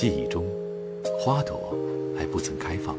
[0.00, 0.44] 记忆中，
[1.18, 1.76] 花朵
[2.16, 2.96] 还不曾开放，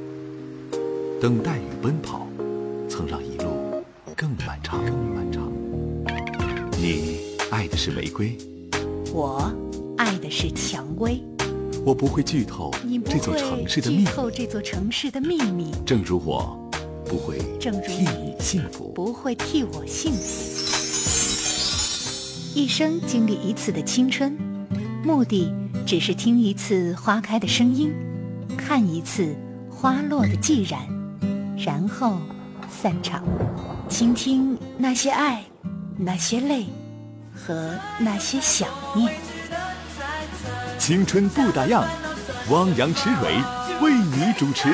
[1.21, 2.27] 等待与奔跑，
[2.89, 3.81] 曾让一路
[4.17, 4.83] 更漫长。
[4.83, 5.49] 更漫长。
[6.77, 8.37] 你爱的是玫瑰，
[9.13, 9.49] 我
[9.97, 11.23] 爱的是蔷薇。
[11.85, 12.69] 我不会剧透
[13.05, 14.03] 这座城市的秘密。
[14.03, 15.71] 剧透这座城市的秘密。
[15.85, 16.59] 正如我
[17.05, 20.19] 不会替你幸福，不会替我幸福。
[22.53, 24.37] 一生经历一次的青春，
[25.01, 25.49] 目的
[25.89, 27.91] 只是听一次花开的声音，
[28.55, 29.35] 看一次
[29.71, 30.79] 花落的寂然，
[31.57, 32.19] 然后
[32.69, 33.23] 散场，
[33.89, 35.43] 倾听那些爱，
[35.97, 36.67] 那些泪，
[37.33, 39.11] 和那些想念。
[40.77, 41.83] 青春不打烊，
[42.51, 43.41] 汪洋池蕊
[43.81, 44.69] 为你主持。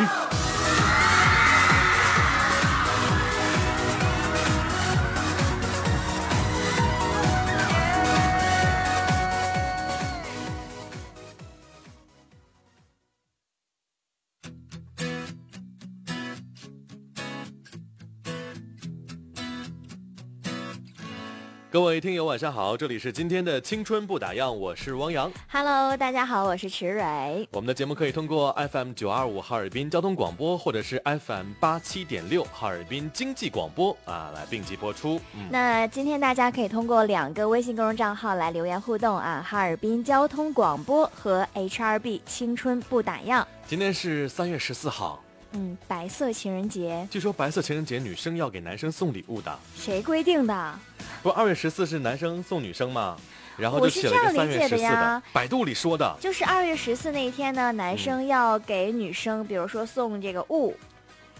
[21.95, 25.31] 位听友，晚上好，这里是今天的青春不打烊，我是汪洋。
[25.49, 27.47] Hello，大家好，我是池蕊。
[27.53, 35.21] 我们的节目可以通过 FM 九二五哈尔滨交通广播，或者是 FM 八七点六哈尔滨经济广播啊，来并机播出。
[35.35, 43.41] 嗯，那今天大家可以通过两个微信公众账号来留言互动啊，哈尔滨交通广播和 HRB 青春不打烊。
[43.66, 45.23] 今天是三月十四号，
[45.56, 50.80] 嗯，白色情人节，据说白色情人节女生要给男生送礼物的，谁规定的？
[51.23, 53.16] 不二月十四是男生送女生吗？
[53.58, 56.17] 然后我就是写了一个这样理解三月十四的呀百度里说的。
[56.20, 60.75] 就是二月十四那一天呢，男生要给女生，比如说送这个物，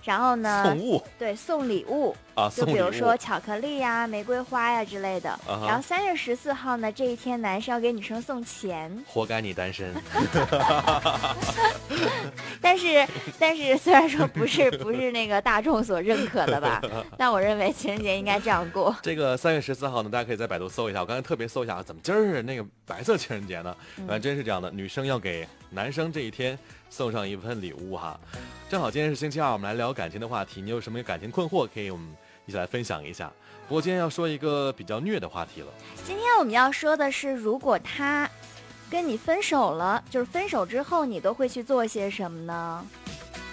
[0.06, 5.32] 然后呢，送物对，送礼物，啊，就比如说巧克力呀、玫瑰花呀之类的。
[5.32, 9.92] 啊然后三月十四号呢，这一天男生要给女生送钱，活该你单身。
[12.62, 13.08] 但是
[13.40, 16.80] 但是虽然说不是不是那个大众所认可的吧，
[17.18, 18.96] 但我认为情人节应该这样过。
[19.02, 21.02] 这个三月十四号呢，大家可以在百度搜一下。
[21.02, 23.76] 我刚才特别搜一下啊，怎么今儿是那个白色情人节呢？
[23.98, 26.58] 反正真是这样的，女生要给男生这一天
[26.92, 28.20] 送上一份礼物哈。
[28.68, 30.60] 正好今天是星期二，我们来聊感情的话题。
[30.60, 32.08] 你有什么感情困惑，可以我们
[32.48, 33.32] 一起来分享一下。
[33.68, 35.68] 不过今天要说一个比较虐的话题了。
[36.04, 38.28] 今天我们要说的是，如果他
[38.90, 42.84] 跟你分手了，就是分手之后你都会去做些什么呢？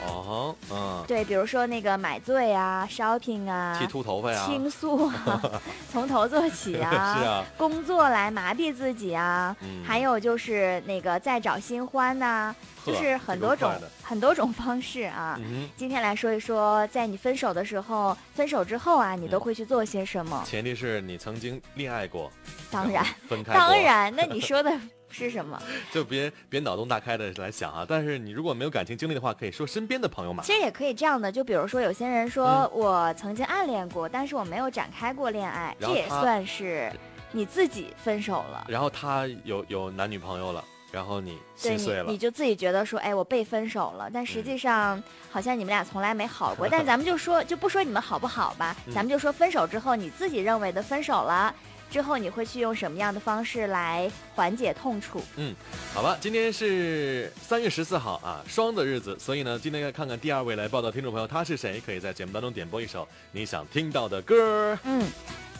[0.06, 5.42] 哦，嗯，对，比如说那个买醉啊、shopping 啊、剃秃头发呀，倾诉啊，
[5.90, 9.82] 从头做起啊， 是啊，工作来麻痹自己啊，嗯。
[9.84, 12.54] 还有就是那个再找新欢呐、
[12.84, 15.38] 就是很多种很多种方式啊。
[15.40, 19.40] 嗯今天来说一说，在你分手的时候，分手之后啊，你都嗯。
[19.40, 20.42] 会去做些什么，？
[20.46, 22.30] 前提是你曾经恋爱过，
[22.70, 24.70] 当然，分开，当然，那你说的
[25.12, 25.60] 是什么？
[25.92, 27.84] 就别别脑洞大开的来想啊。
[27.88, 30.42] 但是你如果没有感情经历的话，可以说身边的朋友嘛。
[30.42, 36.90] 其实也可以这样的，就比如说有些人说嗯我曾经暗恋过，但是我没有展开过恋爱，这也算是
[37.30, 38.66] 你自己分手了。
[38.68, 46.66] 然后他有有男女朋友了，然后你对心碎了你，你，就自己觉得说，哎，我被分手了，但实际上好像你们俩从来没好过。
[46.70, 51.54] 但咱们就说，就不说你们好不好吧，嗯咱们就说分手之后，你自己认为的分手了
[51.92, 55.22] 之后，你会去用什么样的方式来缓解痛楚？
[55.36, 55.54] 嗯
[55.92, 65.06] 好吧，今天是三月十四号啊，双的日子，所以呢，今天要看看第二位来报道听众朋友他是谁，可以在节目当中点播一首你想听到的歌嗯，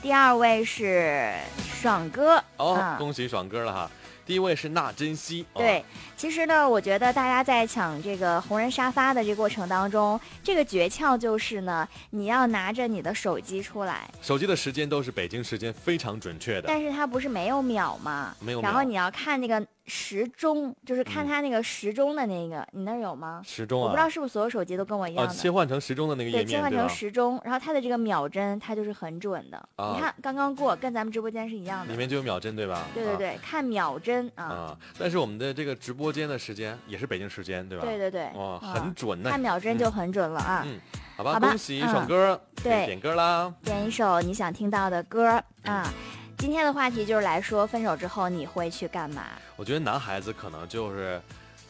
[0.01, 1.35] 第二位是
[1.81, 3.91] 爽哥哦，啊恭喜爽哥了哈。
[4.25, 5.85] 第一位是那珍惜，哦对，
[6.17, 18.35] 其实呢，我觉得大家在抢这个红人沙发的这个过程当中，这个诀窍就是呢，你要拿着你的手机出来，手机的时间都是北京时间非常准确的，但是它不是没有秒吗？
[18.41, 23.43] 没有秒然后你要看那个时钟，就是看嗯它那个时钟的那个，你那儿有吗？
[23.45, 25.35] 时钟啊，我不知道是不是所有手机都跟我一样哦，的。
[25.35, 26.89] 切换成时钟的那个页对，面，切换成？
[26.89, 29.59] 时钟，然后它的这个秒针，它就是很准的。
[29.77, 31.99] 啊你看刚刚过，跟咱们直播间是一样的里。
[31.99, 32.77] 面就有秒针，对吧？
[32.77, 37.85] 啊对对对，看秒针啊，啊，但是我们的这个直播间的时间也是北京时间，对吧？
[37.85, 39.39] 对对对，哇，啊很准呢看。
[39.39, 40.63] 秒针就很准了啊。
[40.67, 40.81] 嗯，
[41.17, 43.53] 好吧，好吧恭喜嗯爽哥，可以对点歌啦。
[43.63, 45.93] 点一首你想听到的歌啊。
[46.39, 49.25] 今天的话题就是来说，分手之后你会去干嘛？
[49.57, 51.21] 我觉得男孩子可能就是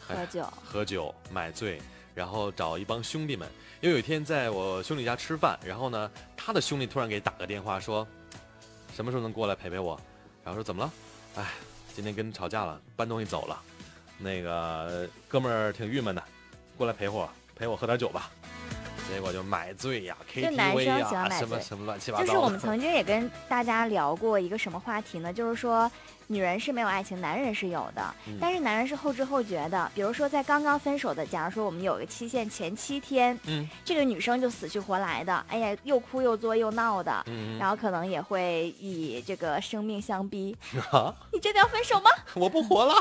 [0.07, 0.53] 哎喝酒。
[0.63, 1.81] 喝酒买醉，
[2.15, 3.47] 然后找一帮兄弟们。
[3.81, 8.07] 因为有一天在我兄弟家吃饭，然后呢，他的兄弟突然给打个电话说，
[8.95, 9.99] 什么时候能过来陪陪我？
[10.43, 10.91] 然后说怎么了？
[11.35, 11.45] 哎，
[11.93, 13.61] 今天跟吵架了，搬东西走了。
[14.17, 16.23] 那个哥们儿挺郁闷的，
[16.77, 18.31] 过来陪我，陪我喝点酒吧。
[19.13, 22.27] 结果就买醉呀就男生，KTV 喜欢呀，买醉什么什么乱七八糟的。
[22.27, 25.31] 就是我们曾经也跟大家聊过一个什么话题呢？
[25.31, 25.89] 就是说，
[26.33, 29.91] 女人是没有爱情，男人是有的，嗯但是男人是后知后觉的。
[29.93, 37.23] 比如说在刚刚分手的，假如说我们有个期限前七天，嗯这个女生就死去活来的，哎呀，又哭又作又闹的。
[37.27, 40.55] 嗯然后可能也会以这个生命相逼，
[40.91, 42.09] 啊，你真的要分手吗？
[42.33, 42.93] 我不活了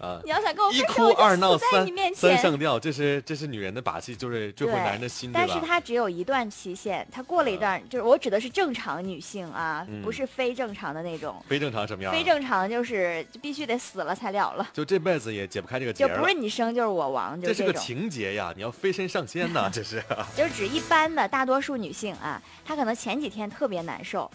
[0.00, 0.20] 啊！
[0.24, 1.86] 你要想跟我分手，一哭二闹三。
[2.14, 5.64] 三上吊，这是这是女人的把戏，就是追回对男人的心，对但是吧？
[5.66, 11.42] 它只有一段期限，她过了一段，就是我指的是正常女性啊，嗯不是非正常的那种。
[11.48, 12.14] 非正常什么样啊？
[12.14, 16.34] 非正常就是就必须得死了才了了，就这辈子也解不开这个结就不是。
[16.34, 17.72] 你生就是我亡，就这是个。
[17.72, 20.02] 情节呀，你要飞身上仙呐，这是。
[20.36, 24.28] 就是指一般的大多数女性啊，她可能前几天特别难受，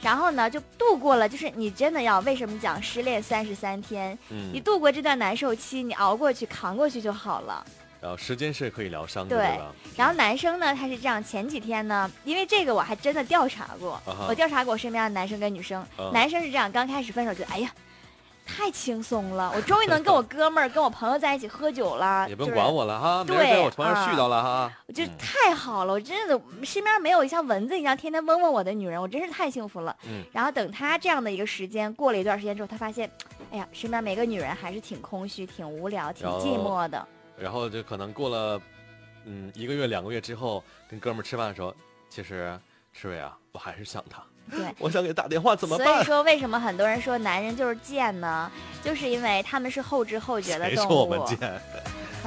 [0.00, 7.66] 然后呢就度过了，就是你真的要为什么讲失恋三十三天，你嗯，度过这段难受期，你熬过去扛过去就好了。
[8.00, 9.60] 然后时间是可以疗伤的，对？
[9.96, 17.70] 然后男生呢，他是这样，前几天呢，因为这个我还真的调查过，我调查过我身边的男生跟女生，啊男生是这样，刚开始分手觉得，哎呀。
[18.52, 24.72] 太轻松了，我终于能跟我哥们儿、跟我朋友在一起喝酒了， 也不用管我了哈，没人在对我床上絮叨了哈。
[24.88, 29.94] 我觉得嗯太好了，我真的身边没有像蚊子一样天天嗡嗡我的女人，我真是太幸福了。
[30.08, 33.08] 嗯然后等他这样的一个时间过了一段时间之后，他发现，
[33.52, 37.06] 哎呀，身边每个女人还是挺空虚、挺无聊、挺寂寞的。
[37.40, 38.60] 然后就可能过了，
[39.24, 41.74] 嗯，一个月两个月之后，跟哥们儿吃饭的时候，
[42.08, 42.58] 其实
[42.92, 46.04] 赤伟啊，我还是想他，对， 我想给打电话，怎么办所以？
[46.04, 48.50] 说为什么很多人说男人就是贱呢？
[48.84, 50.76] 就是因为他们是后知后觉的动物。
[50.76, 51.60] 谁说我们贱？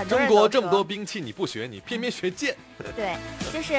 [0.09, 2.55] 中国这么多兵器你不学，你偏偏学贱。
[2.95, 3.15] 对，
[3.53, 3.73] 就是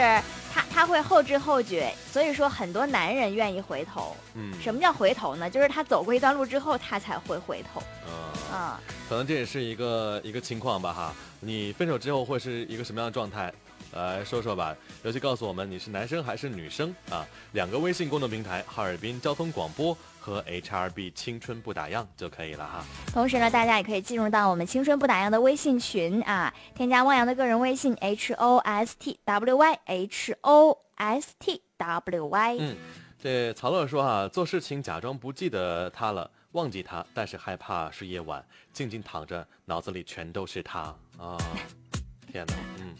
[0.55, 4.15] 他他会后知后觉，所以说很多男人愿意回头。
[4.35, 5.51] 嗯，什么叫回头呢？
[5.51, 7.83] 就是他走过一段路之后，他才会回头。
[8.06, 11.15] 嗯，啊、可能这也是一个一个情况吧哈。
[11.41, 13.53] 你分手之后会是一个什么样的状态？
[13.93, 14.75] 来说说吧，
[15.05, 17.25] 尤其告诉我们你是男生还是女生啊？
[17.53, 22.82] 两个微信公众平台：哈尔滨交通广播和 HRB 青春不打烊就可以了哈。
[23.12, 32.56] 同时呢，大家也可以进入到我们青春不打烊的微信群啊，添加汪洋的个人微信 h o s t w y h o s t w y。
[32.59, 32.75] 嗯，
[33.23, 38.43] 这曹乐说啊，做事情假装不记得他了，忘记他，但是害怕是夜晚，
[38.73, 40.85] 静静躺着，脑子里全都是他
[41.19, 41.37] 啊！
[42.32, 42.94] 天哪，嗯，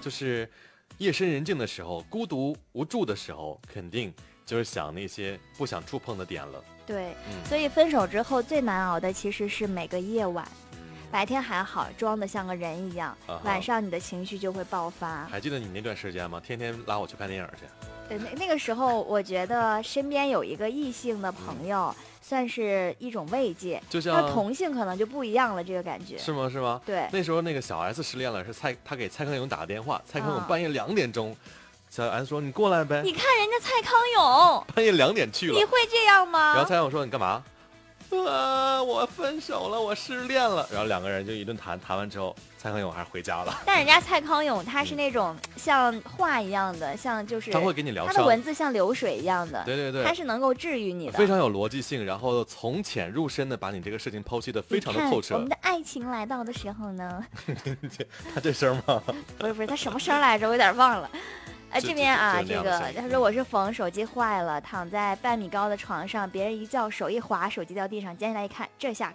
[0.00, 0.50] 就是
[0.96, 4.10] 夜深人静的时候，孤独无助的时候，肯定
[4.48, 6.64] 就是想那些不想触碰的点了。
[6.86, 10.78] 对，嗯所以分手之后最难熬的其实是每个夜晚，嗯，
[11.12, 13.14] 白天还好，装的像个人一样，
[13.44, 15.26] 晚上你的情绪就会爆发。
[15.26, 16.40] 还记得你那段时间吗？
[16.42, 17.66] 天天拉我去看电影去。
[18.08, 23.82] 对，那那个时候我觉得身边有一个异性的朋友，算是一种慰藉。
[23.90, 26.16] 就像同性可能就不一样了，这个感觉。
[26.16, 26.48] 是吗？
[26.50, 26.80] 是吗？
[26.86, 31.36] 对，那时候那个小 S 失恋了，是蔡他给蔡康永打个电话，蔡康永啊半夜两点钟，
[31.98, 36.54] 小 S 说你过来呗，你看人家蔡康永，半夜两点去了你，会这样吗？
[36.54, 37.42] 然后蔡康永说你干嘛？
[38.28, 40.64] 啊，我分手了，我失恋了。
[40.70, 43.52] 然后两个人就一顿谈，谈完之后，蔡康永还是回家了。
[43.66, 51.18] 但人家蔡康永他是那种像画一样的，像就是他会给你疗伤，他的文字像流水一样的，对对对，他是能够治愈你的。
[51.18, 55.48] 非常有逻辑性，然后从浅入深的把你这个事情剖析的非常的透彻我们。
[55.48, 57.26] 的爱情来到的时候呢，
[58.32, 59.02] 他这声吗？
[59.36, 60.46] 不是不是，他什么声来着？
[60.46, 61.10] 我有点忘了。
[61.70, 69.12] 哎，这边啊，这个他说我是冯，手机坏了，躺在半米高的床上，别人一叫，手一滑，手机掉地上，捡起来一看，这下，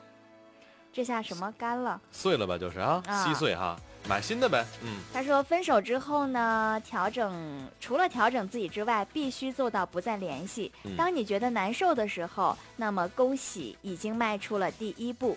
[0.92, 2.00] 这下什么干了？
[2.12, 3.76] 碎了吧，就是啊，啊稀碎哈，
[4.08, 4.64] 买新的呗。
[4.84, 10.72] 嗯，他说分手之后呢，调整除了调整自己之外，必须做到不再联系。
[10.84, 15.36] 嗯当你觉得难受的时候，那么恭喜，已经迈出了第一步。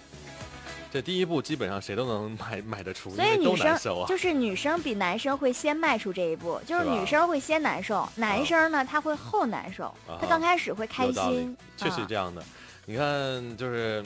[0.96, 3.68] 这第一步基本上谁都能买买得出，因所以女生
[4.00, 4.06] 啊。
[4.08, 12.42] 就是女生比男生会先迈出这一步，就是女生会先难受，男生呢他会后难受，啊他刚开始会开心，确实啊这样的。
[12.86, 14.02] 你看，就是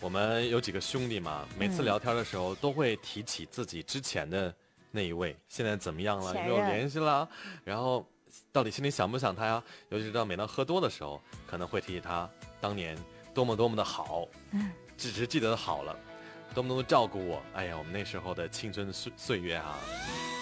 [0.00, 4.54] 我们有几个兄弟嘛，每次嗯聊天的时候都会提起自己之前的
[4.90, 6.34] 那一位，现在怎么样了？
[6.34, 7.28] 有没有联系啦？
[7.64, 8.08] 然后
[8.50, 9.62] 到底心里想不想他呀？
[9.90, 12.26] 尤其是到每当喝多的时候，可能会提起他
[12.62, 12.96] 当年
[13.34, 15.94] 多么多么的好，嗯只是记得好了。
[16.54, 19.76] 多么多么照顾我，哎呀，我们那时候的青春岁岁月啊，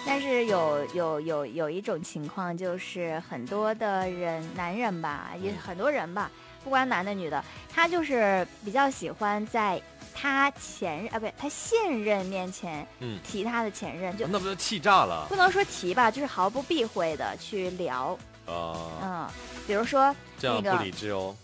[0.05, 5.57] 但是有有有有一种情况，就是很多的人，男人吧，也嗯。
[5.57, 6.29] 很多人吧，
[6.63, 9.81] 不管男的女的，他就是比较喜欢在
[10.13, 15.25] 他前任啊，不对，他现任面前嗯，提他的前任，就那不就气炸了？
[15.27, 18.15] 不能说提吧，就是毫不避讳的去聊，
[18.45, 19.27] 呃，嗯，
[19.65, 21.35] 比如说这样那个不理智哦。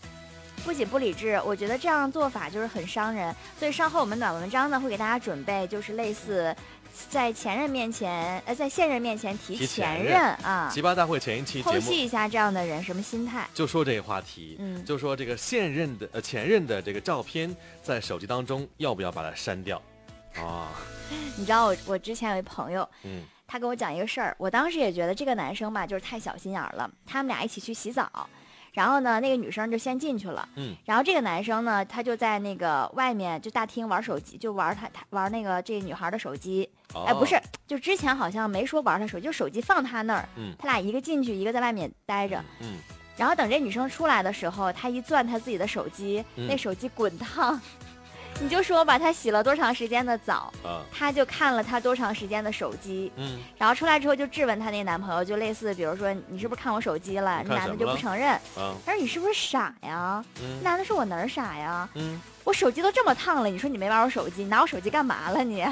[0.59, 3.35] 不仅不理智，我觉得这样做法就是很伤人。
[3.57, 6.55] 所以稍后我们暖文章呢会给大家准备，就是类似
[7.09, 13.47] 在前任面前，呃，在现任面前提前任啊，奇葩大会前一期剖析一下这样的人什么心态？
[13.53, 19.81] 就说这个话题，嗯就说这个现任的呃前任的这个照片在手机当中要不要把它删掉？
[20.35, 20.69] 啊，
[21.37, 26.87] 你知道我我之前有一朋友，嗯他跟我讲一个事儿，我当时也觉得这个男生吧，就是太小心眼儿了。
[27.03, 28.29] 他们俩一起去洗澡，
[28.73, 36.69] 然后呢，那个女生就先进去了，嗯，然后这个男生呢，他就在那个外面就大厅玩手机，就玩他他玩那个这个女孩的手机。
[36.93, 42.43] 哦哎，不是，就之前好像没说玩他手机，就手机放他那儿，嗯他俩一个进去，一个在外面待着。
[42.61, 42.77] 嗯，
[43.15, 47.59] 然后等这女生出来的时候，他一攥他自己的手机，嗯那手机滚烫。
[48.41, 57.43] 你就说吧，他洗了多长时间的澡，啊，他就看了他多长时间的手机，嗯，然后出来之后就质问他那男朋友，就类似比如说你是不是看我手机了？
[57.45, 60.23] 那男的就不承认，啊，他说你是不是傻呀？
[60.41, 61.87] 嗯男的说我哪儿傻呀？
[61.95, 65.65] 嗯，我手机都这么烫了，你说你没玩我手机，你拿我手机干嘛了你？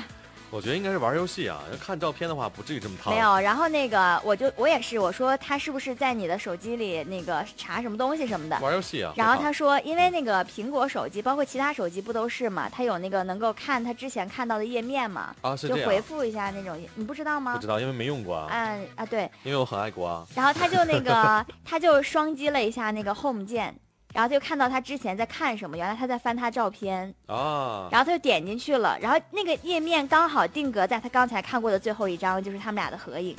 [0.50, 3.14] 我觉得应该是玩游戏啊，要看照片的话不至于这么烫。
[3.14, 8.58] 没有，然后那个我就我也是，我说他是不是在你的手机里那个查什么东西什么的？
[8.62, 9.14] 玩游戏啊。
[9.18, 12.70] 然后他说，因为那个苹果手机，包括其他手机不都是嘛？
[12.70, 17.68] 它有那个能够看他之前看到的页面嘛，就回复一下那种，你不知道吗不知？
[17.68, 20.26] 道，因为没用过啊，嗯啊对，因为我很爱国啊。
[20.34, 23.76] 然后他就那个 他就双击了一下那个 Home 键，
[24.18, 33.38] 然后他就看到他之前在看什么，原来他在翻他照片，啊，然后他就点进去了，然后那个页面刚好定格在他刚才看过的最后一张，就是他们俩的合影？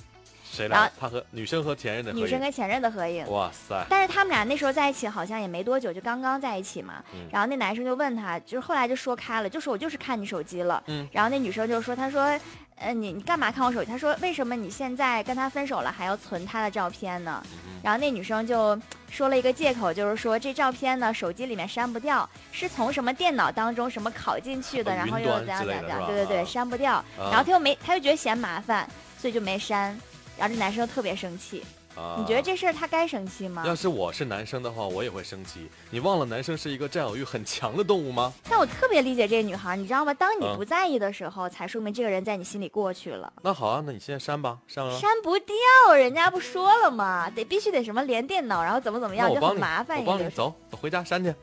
[0.59, 3.25] 谁来他和女生和前任的合影女生跟前任的合影。
[3.31, 6.95] 哇塞，但是他们俩那时候在一起好像也没多久，就刚刚在一起嘛。
[7.15, 10.83] 嗯然后那男生就问他，就是后来就说开了，就说我就是看你手机了。
[10.87, 12.39] 嗯然后那女生就说，她说，
[12.77, 13.91] 呃，你你干嘛看我手机？
[13.91, 17.43] 他说为什么你现在跟他分手了还要存他的照片呢？
[17.53, 18.77] 嗯然后那女生就
[19.09, 26.95] 说了一个借口，就是说这照片呢手机里面删不掉，是从什么电脑当中什么拷进去的，哦然后又怎样怎样对对对，啊删不掉。
[26.95, 29.97] 啊然后他又没，他又觉得嫌麻烦，所以就没删。
[30.39, 31.65] 然后这男生就特别生气，
[31.97, 33.65] 啊你觉得这事儿他该生气吗？
[33.67, 35.69] 要是我是男生的话，我也会生气。
[35.91, 38.33] 你忘了男生是一个占有欲很强的动物吗？
[38.49, 40.15] 但我特别理解这个女孩，你知道吗？
[40.15, 43.33] 当你嗯不在意的时候，才说明这个人在你心里过去了。
[43.43, 44.97] 那好啊，那你现在删吧，删了。
[44.97, 47.29] 删不掉，人家不说了吗？
[47.31, 50.05] 得必须得什么连电脑，然后怎么怎么样，就很麻烦我。
[50.05, 51.35] 帮你走，走回家删去。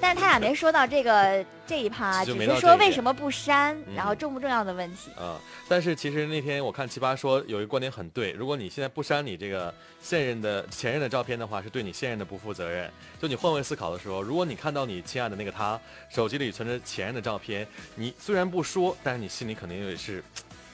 [0.00, 5.10] 但是他俩没说到这个这一趴，只是说为什么不删，嗯然后重不重要的问题。
[5.16, 9.72] 啊、但是其实那天我看奇葩说有一个观点很对，如果你现在不删你这个
[10.02, 12.90] 现任的前任的照片的话，是对你现任的不负责任。
[13.20, 20.22] 就你换位思考的时候，如果你看到你亲爱的那个他手机里存着前任的照片，你虽然不说，但是你心里肯定也是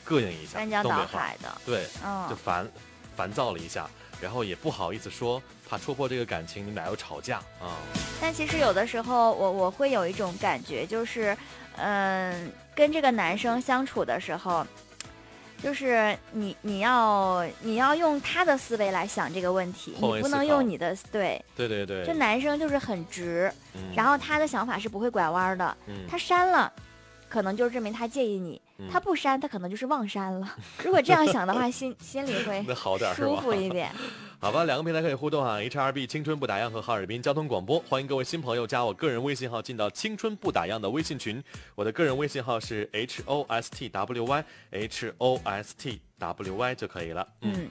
[0.07, 2.69] 膈应一下，翻江倒海的，对，就嗯，烦
[3.15, 3.89] 烦躁了一下，
[4.21, 7.79] 然后也不好意思说，怕戳破这个感情，你们俩又吵架啊。
[8.21, 11.37] 但其实有的时候我我会有一种感觉，就是，
[11.77, 14.67] 嗯，跟这个男生相处的时候，
[15.63, 21.41] 就是你你要你要用他的思维来想这个问题，你不能用你的对。
[21.55, 26.73] 对对对，这男生就是很直，嗯然后他的想法是不会拐弯的，嗯他删了。
[27.29, 30.53] 可能就是证明他介意你，嗯他不删，他可能就是忘删了。
[30.83, 33.37] 如果这样想的话，心心里会 好点舒？
[33.37, 33.89] 服一点。
[34.43, 41.45] 好吧，两个平台可以互动啊，HRB 青春不打烊和哈尔滨交通广播，欢迎各位新朋友加我个人微信号进到青春不打烊的微信群，
[41.75, 47.29] 我的个人微信号是 H O S T W Y H O S T W Y 就可以了。
[47.43, 47.71] 嗯，嗯，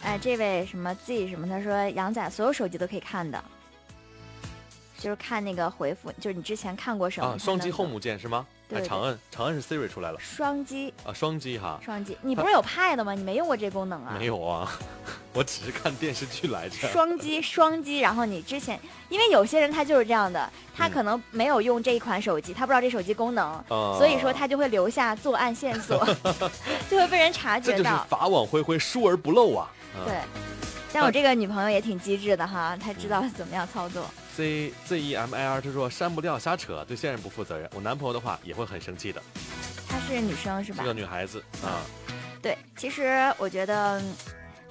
[0.00, 3.44] 哎，这位什么 Z 什么，他说杨仔所有手机都可以看的，
[4.98, 8.46] 就是看那个回复，就是你之前看过什么啊，双击 Home 键是吗？
[8.74, 11.80] 对对哎长按长按是 Siri 出来了双击啊，双击哈。
[11.84, 13.12] 双击，你不是有 Pad 吗？
[13.14, 14.16] 你没用过这功能啊？
[14.18, 14.70] 没有啊，
[15.32, 16.88] 我只是看电视剧来着。
[16.88, 18.78] 双击双击，然后你之前，
[19.08, 26.06] 因为有些人他就是这样的，他嗯可能没有用这一款手机，他不知道这手机功能，啊所以说他就会留下作案线索，
[26.90, 28.04] 就会被人察这就是觉到。
[28.08, 29.70] 法网恢恢，疏而不漏啊。
[29.96, 30.14] 嗯对，
[30.92, 34.04] 但我这个女朋友也挺机智的哈，她知道怎么样操作。
[34.36, 37.70] Z Z E M I R 他说删不掉瞎扯，对现任不负责任。
[37.74, 39.22] 我男朋友的话也会很生气的，
[39.88, 40.88] 她是女生是吧是？
[40.88, 41.82] 个女孩子啊。
[42.42, 44.14] 对，其实我觉得，嗯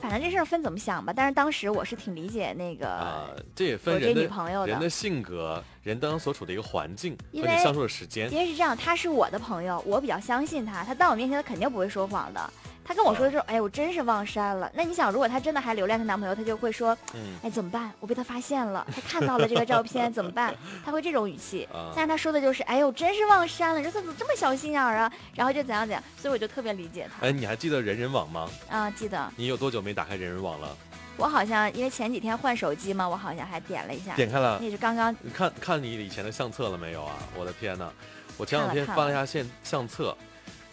[0.01, 1.13] 反正这事儿分怎么想吧。
[1.15, 8.37] 但是当时我是挺理解那个，啊，这也分我这人的女朋友的人的性格，人当所处的一个环境和你相处的时间因。
[8.37, 12.53] 为是这样，他是我的朋友，我比较相信他，他到我面前他肯定不会说谎的。
[12.85, 14.69] 他跟我说的时候，哎，我真是忘删了。
[14.73, 17.91] 那你想，如果她真的还留恋她男朋友，她就会说，嗯哎，怎么办？
[17.99, 20.53] 我被他发现了，他看到了这个照片，怎么办？
[20.83, 21.67] 他会这种语气。
[21.73, 25.11] 啊但是他说的就是，哎呦，真是忘删了，你说他怎么这么小心眼儿啊？
[25.33, 27.25] 然后就怎样怎样，所以我就特别理解他。
[27.27, 28.49] 哎，你还记得人人网吗？
[28.69, 30.75] 啊，记得你有多久没打开人人网了？
[31.15, 34.15] 我好像因为前几天换手机嘛，我好像还点了一下。
[34.15, 37.13] 点开了，那是刚刚你看看你以前的相册了没有啊？
[37.37, 37.89] 我的天呐，
[38.35, 40.17] 我前两天翻了一下相相册，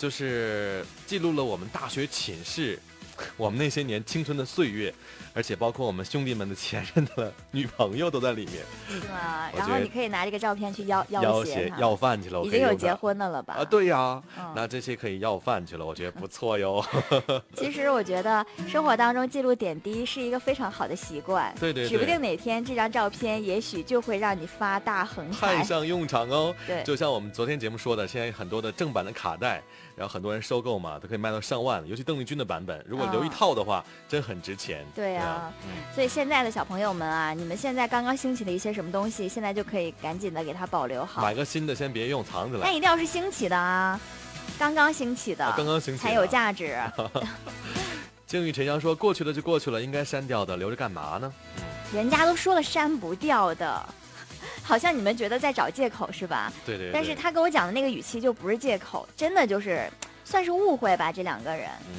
[0.01, 2.79] 就是记录了我们大学寝室，
[3.37, 4.95] 我们那些年青春的岁月，
[5.35, 8.65] 而且包括我们兄弟们的前任的女朋友都在里面。
[8.89, 9.51] 是吗？
[9.55, 13.57] 然后你可以拿这个照片去要要挟他，挟要饭去了，我已经有结婚的了吧？
[13.59, 13.65] 啊？
[13.65, 16.83] 对呀，嗯那这些可以要饭去了，我觉得不错哟。
[17.55, 21.55] 其实我觉得生活当中记录点滴是一个非常好的习惯。
[21.61, 25.57] 对对对指不定哪天这张照片也许就会让你发大横财。
[25.57, 26.55] 派上用场哦。
[26.67, 29.63] 对就像我们昨天节目说的，现在很多的正版的卡带，
[29.97, 34.85] 然后很多人收购嘛，都可以卖到上万，尤其邓丽君的版本，如果留一嗯套的话，真很值钱。
[34.95, 41.21] 对呀、啊嗯所以现在的小朋友们啊，你们现在刚刚兴起的一些什么东西，现在就可以赶紧的给它保留好。
[41.21, 42.61] 买个新的先别用，藏起来。
[42.65, 44.01] 那一定要是兴起的啊，
[44.59, 46.79] 刚刚兴起的，啊刚刚兴起才有价值。
[48.27, 51.33] 静雨沉香说：“过去的就过去了，应该删掉的，留着干嘛呢？”
[51.93, 53.89] 人家都说了删不掉的，
[54.63, 56.53] 好像你们觉得在找借口是吧？
[56.65, 56.93] 对对对。
[56.93, 59.91] 但是他跟我讲的那个语气就不是借口，真的就是
[60.25, 61.69] 算是误会吧，这两个人。
[61.89, 61.95] 嗯，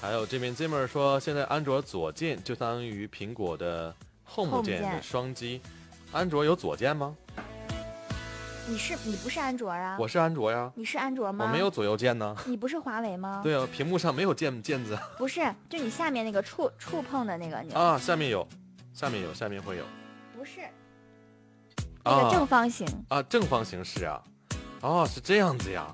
[0.00, 3.94] 还有这边 Zimmer 说，现在安卓左键就相当于苹果的
[4.34, 5.60] Home Home 键的键双击。
[6.12, 7.16] 安卓有左键吗？
[8.68, 9.96] 你是你不是安卓啊？
[9.96, 11.44] 我是安卓呀，你是安卓吗？
[11.44, 11.70] 我没有。
[11.70, 12.34] 左右键呢。
[12.46, 13.40] 你不是华为吗？
[13.44, 18.44] 对啊，屏幕上没有键键子不是，就你下面那个触触碰的那个钮，啊，下面有，
[18.92, 19.84] 下面有，下面会有
[20.36, 20.60] 不是
[22.06, 22.86] 那个正啊方形。
[23.08, 24.22] 啊，正方形是啊，
[24.80, 25.86] 哦，是这样子呀。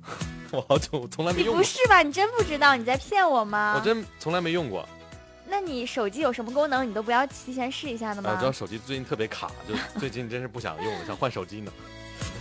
[0.50, 2.02] 我好久从来没用过，不是吧？
[2.02, 2.74] 你真不知道？
[2.76, 3.74] 你在骗我吗？
[3.76, 4.88] 我真从来没用过。
[5.50, 8.30] 那你手机有什么功能，你都不要提前试一下的吗？
[8.32, 11.72] 我知道手机最近特别卡，就最近真是不想用了，想换手机呢。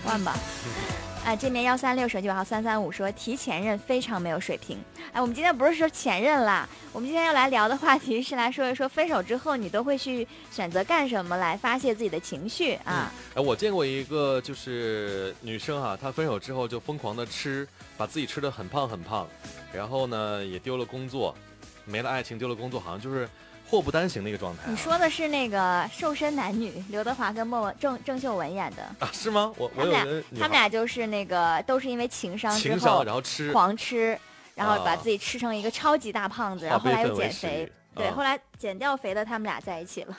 [0.05, 0.35] 换吧。
[1.27, 4.79] 啊，这面幺三六手机尾号三三五说提前任非常没有水平。
[5.11, 13.11] 哎，我们今天不是说前任啦，我们今天要来聊的话题是来说一说分手之后你都会去选择干什么来发泄自己的情绪啊？
[13.35, 17.67] 哎，我见过一个就是女生啊，她分手之后就疯狂的吃，
[17.97, 19.27] 把自己吃的很胖很胖，
[19.73, 21.35] 然后呢也丢了工作，
[21.83, 23.27] 没了爱情，丢了工作，好像就是
[23.69, 24.65] 祸不单行的一个状态、啊。
[24.69, 29.09] 你说的是那个瘦身男女，刘德华跟莫文郑郑秀文演的，啊？
[29.11, 29.53] 是吗？
[29.57, 34.17] 我我有他们俩他们俩就是那个都是因为情商之情后商，然后吃，狂吃，
[34.55, 37.71] 然后把啊自己吃成一个超级大胖子，然后后来又减肥欲。
[37.95, 40.17] 对，啊后来减掉肥的，他们俩在一起了。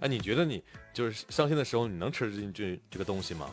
[0.00, 3.46] 哎， 你觉得你就是伤心的时候，你能吃进去这个东西吗？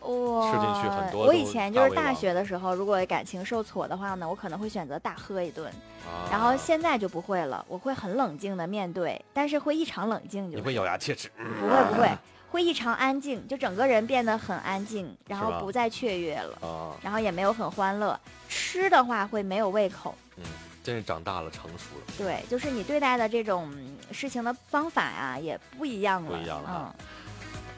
[0.00, 5.66] 我吃进去很多我以前就是大学的时候，如果感情受挫的话呢，我可能会选择大喝一顿，
[6.06, 12.10] 啊，然后现在就不会了，我会很冷静的面对，但是会异常冷静，就是你会咬牙切齿，不会不会，
[12.50, 18.18] 会异常安静，就整个人变得很安静，然后不再雀跃了，啊，然后也没有很欢乐。
[18.48, 20.44] 吃的话会没有胃口，嗯
[20.82, 22.12] 真是长大了，成熟了。
[22.16, 26.96] 对，就是你对待的这种嗯事情的方法呀、也不一样了，不一样了。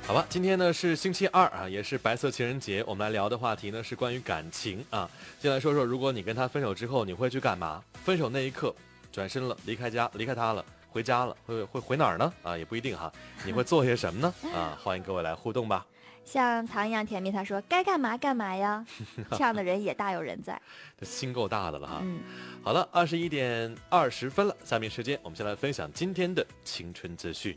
[0.04, 2.84] 好吧，今天呢是星期二啊，也是白色情人节。
[2.86, 5.08] 我们来聊的话题呢是关于感情啊。
[5.40, 7.82] 先来说说，如果你跟他分手之后，你会去干嘛？
[8.04, 8.74] 分手那一刻，
[9.10, 12.30] 转身了，离开家，离开他了，回家了，会会回哪儿呢？
[12.42, 13.10] 啊，也不一定哈。
[13.46, 14.34] 你会做些什么呢？
[14.52, 15.86] 啊，欢迎各位来互动吧。
[16.24, 18.84] 像糖一样甜蜜，他说该干嘛干嘛呀，
[19.30, 20.60] 这样的人也大有人在。
[20.98, 22.00] 这心够大的了哈。
[22.02, 22.20] 嗯，
[22.62, 27.56] 好了，二十一点二十分了，下面时间我们先来分享今天的青春资讯。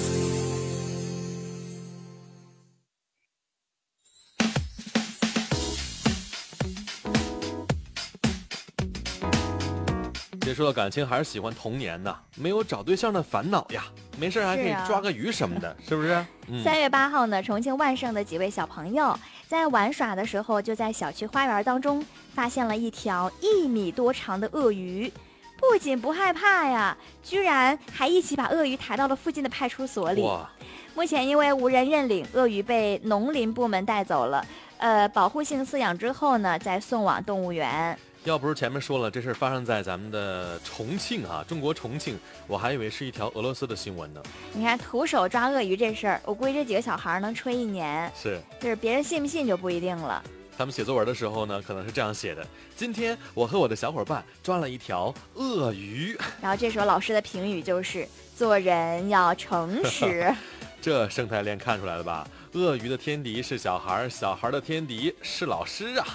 [10.51, 13.85] 别说到感情，还是喜欢童年呐，没有找对象的烦恼呀。
[14.17, 16.25] 没事还可以抓个鱼什么的，是不是？
[16.49, 25.09] 嗯，三月八号呢，重庆万盛的几位小朋友在玩耍的时候，就在小区花园当中发现了一条一米多长的鳄鱼。
[25.57, 30.21] 不仅不害怕呀，居然还一起把鳄鱼抬到了附近的派出所里。
[30.21, 30.49] 哇，
[30.93, 34.45] 目前因为无人认领，鳄鱼被农林部门带走了。
[34.79, 37.97] 呃，保护性饲养之后呢，再送往动物园。
[38.23, 44.21] 要不是前面说了这事儿发生在咱们的重庆啊，中国重庆，我还以为是一条俄罗斯的新闻呢。
[44.53, 50.23] 你看，徒手抓鳄鱼这事儿，我估计这几个小孩儿能吹一年，是，就是别人信不信就不一定了。
[50.55, 56.15] 他们写作文的时候呢，可能是这样写的：今天我和我的小伙伴抓了一条鳄鱼。
[56.39, 58.07] 然后这时候老师的评语就是：
[58.37, 60.31] 做人要诚实。
[60.79, 62.27] 这生态链看出来了吧？
[62.53, 66.05] 鳄鱼的天敌是小孩儿，小孩儿的天敌是老师啊。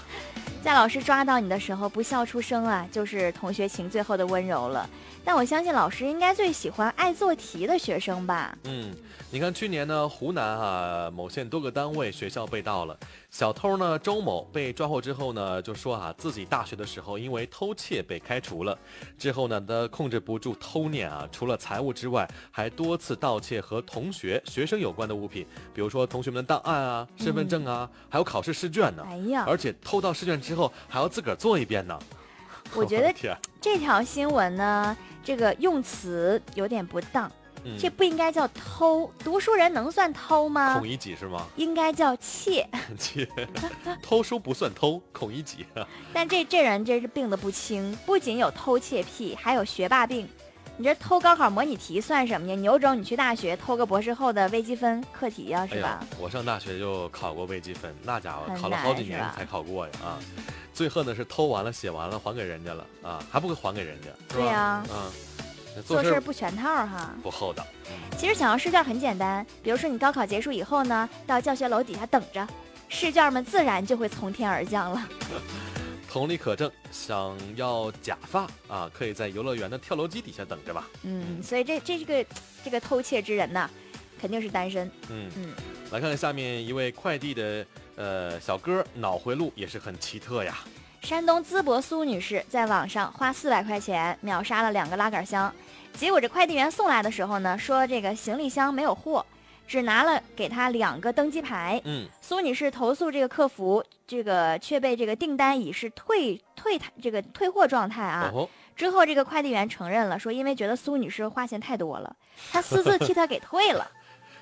[0.67, 4.91] 在老师抓到你的时候不笑出声啊，就是同学情最后的温柔了。
[5.25, 8.57] 但我相信老师应该最喜欢爱做题的学生吧？
[8.65, 8.93] 嗯，
[9.31, 12.97] 你看去年呢，湖南啊某县多个单位学校被盗了，
[13.31, 18.77] 小偷呢周某被抓获之后呢，就说啊自己大学的时候因为偷窃被开除了，
[19.17, 29.05] 之后呢他控制不住偷念啊，除了财物之外，还多次盗窃和同学、学生有关的物品，比如说同学们的档案啊、身份证啊，还有考试试卷呢。
[29.09, 30.56] 哎呀，而且偷到试卷之后
[30.89, 31.99] 还要自个儿做一遍呢。
[32.75, 33.15] 我觉得，
[33.61, 37.31] 这条新闻呢，这个用词有点不当，
[37.65, 40.87] 嗯这不应该叫偷，读书人能算偷吗孔？
[40.87, 41.47] 乙己是吗？
[41.57, 42.69] 应该叫窃。
[42.99, 43.29] 窃，
[44.03, 45.65] 偷书不算偷，孔乙己。
[46.13, 50.29] 但这这人真是病得不轻，不仅有偷窃癖，还有学霸病。
[50.79, 52.55] 你这偷高考模拟题算什么呀？
[52.55, 60.19] 你有种你去大学偷个博士后的微积分课题呀、是吧哎？，我上大学就考过微积分，那家伙考了好几年才考过呀啊！
[60.75, 64.43] 最恨的是偷完了写完了还给人家了啊，还不给还给人家，是吧？
[64.43, 67.15] 对呀嗯，做事不全套哈。
[67.23, 67.65] 不厚道。
[68.19, 72.47] 其实想要试卷很简单，比如说你高考结束以后呢，到教学楼底下等着，
[72.91, 75.09] 试卷们自然就会从天而降了。
[76.17, 80.89] 同理可证，想要假发啊，可以在游乐园的跳楼机底下等着吧。
[81.03, 82.27] 嗯，所以这这这个
[82.65, 83.69] 这个偷窃之人呢，
[84.19, 84.91] 肯定是单身。
[85.11, 85.53] 嗯嗯，
[85.91, 90.57] 来看看下面一位快递的呃小哥脑回路也是很奇特呀。
[91.03, 95.55] 山东淄博苏女士在网上花四百块钱秒杀了两个拉杆箱，
[95.93, 99.23] 结果这快递员送来的时候呢，说这个行李箱没有货，
[99.67, 101.81] 只拿了给他两个登机牌。
[101.85, 108.31] 嗯，苏女士投诉这个客服，这个却被这个订单已是退退这个退货状态啊。
[108.35, 112.17] 哦，之后这个快递员承认了，说因为觉得苏女士花钱太多了，
[112.53, 113.91] 他私自替她给退了。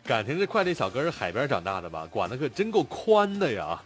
[0.06, 2.06] 感情这快递小哥是海边长大的吧？
[2.10, 3.80] 管的可真够宽的呀。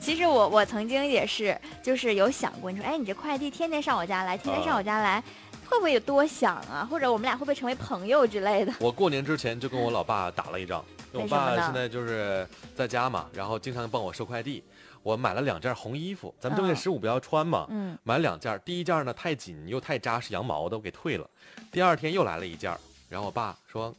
[0.00, 5.22] 其实我我曾经也是，就是有想过，你说，哎，你这快递天天上我家来，天天上我家来，
[5.68, 6.86] 会不会有多想啊？
[6.90, 8.72] 或者我们俩会不会成为朋友之类的？
[8.80, 14.62] 我过年之前就跟我老爸打了一仗，因为我爸现在就是在家嘛，然后经常帮我收快递。
[15.02, 21.28] 我买了两件红衣服，咱们正月嗯十五不要穿嘛，嗯，买了两件，第一件呢太紧又太扎实，羊毛的，我给退了。
[21.70, 22.76] 第二天又来了一件，
[23.08, 23.94] 然后我爸说。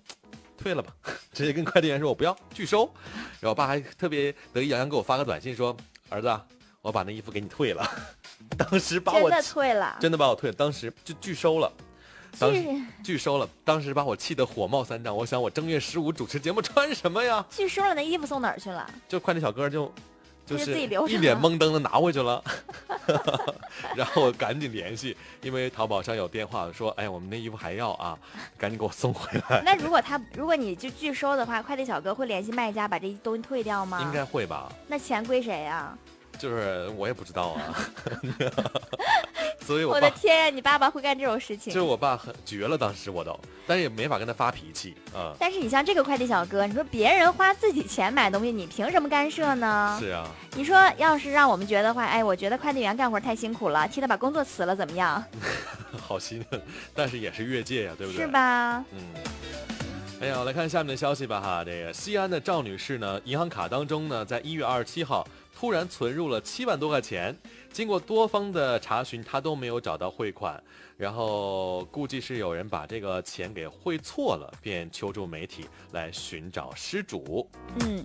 [0.61, 0.93] 退了吧，
[1.31, 2.83] 直接跟快递员说我不要拒收，
[3.39, 5.73] 然后我爸还特别得意洋洋给我发个短信说
[6.09, 6.45] 儿子啊，
[6.81, 7.89] 我把那衣服给你退了，
[8.57, 11.71] 当时把我真的退了，真的把我退了，当时就拒收了，
[12.37, 15.15] 当时拒拒收了，当时把我气得火冒三丈。
[15.15, 17.45] 我想我正月十五主持节目穿什么呀？
[17.49, 18.89] 拒收了，那衣服送哪儿去了？
[19.07, 19.85] 就快递小哥就
[20.45, 22.43] 就就是自己留一脸懵登的拿回去了，
[23.95, 28.17] 然后我赶紧联系，因为淘宝上有电话说，哎，我们那衣服还要啊，
[28.57, 29.61] 赶紧给我送回来。
[29.63, 34.01] 那如果他如果你就拒收的话，快递小哥会联系卖家把这东西退掉吗？
[34.01, 34.71] 应该会吧？
[34.87, 35.95] 那钱归谁呀、
[36.39, 37.75] 就是我也不知道啊，
[39.61, 41.85] 所以我我的天呀，你爸爸会干这种事情就是？
[41.85, 45.35] 我爸很绝了，当时我都，但是也没法跟他发脾气啊。
[45.37, 49.97] 但是你像这个快递小哥，你说别人花自己钱买东西，你凭什么干涉呢？
[49.99, 50.25] 是啊，
[50.55, 55.21] 你说要是让我们觉得话，哎，我觉得快递员干活太辛苦了，替他把工作辞了怎么样？
[56.01, 56.43] 好心，
[56.95, 58.21] 但是也是越界呀，对不对？
[58.21, 58.27] 是？
[58.27, 58.83] 吧？
[58.91, 58.99] 嗯。
[60.21, 61.63] 哎呀，来看下面的消息吧哈。
[61.63, 65.25] 这个西安的赵女士呢，银行卡当中呢，在一月二十七号
[65.59, 67.35] 突然存入了七万多块钱，
[67.69, 70.57] 经过多方的查询，他都没有找到汇款，
[70.95, 77.45] 然后估计是有人把这个钱给汇错了，便求助媒体来寻找失主。
[77.81, 78.01] 嗯，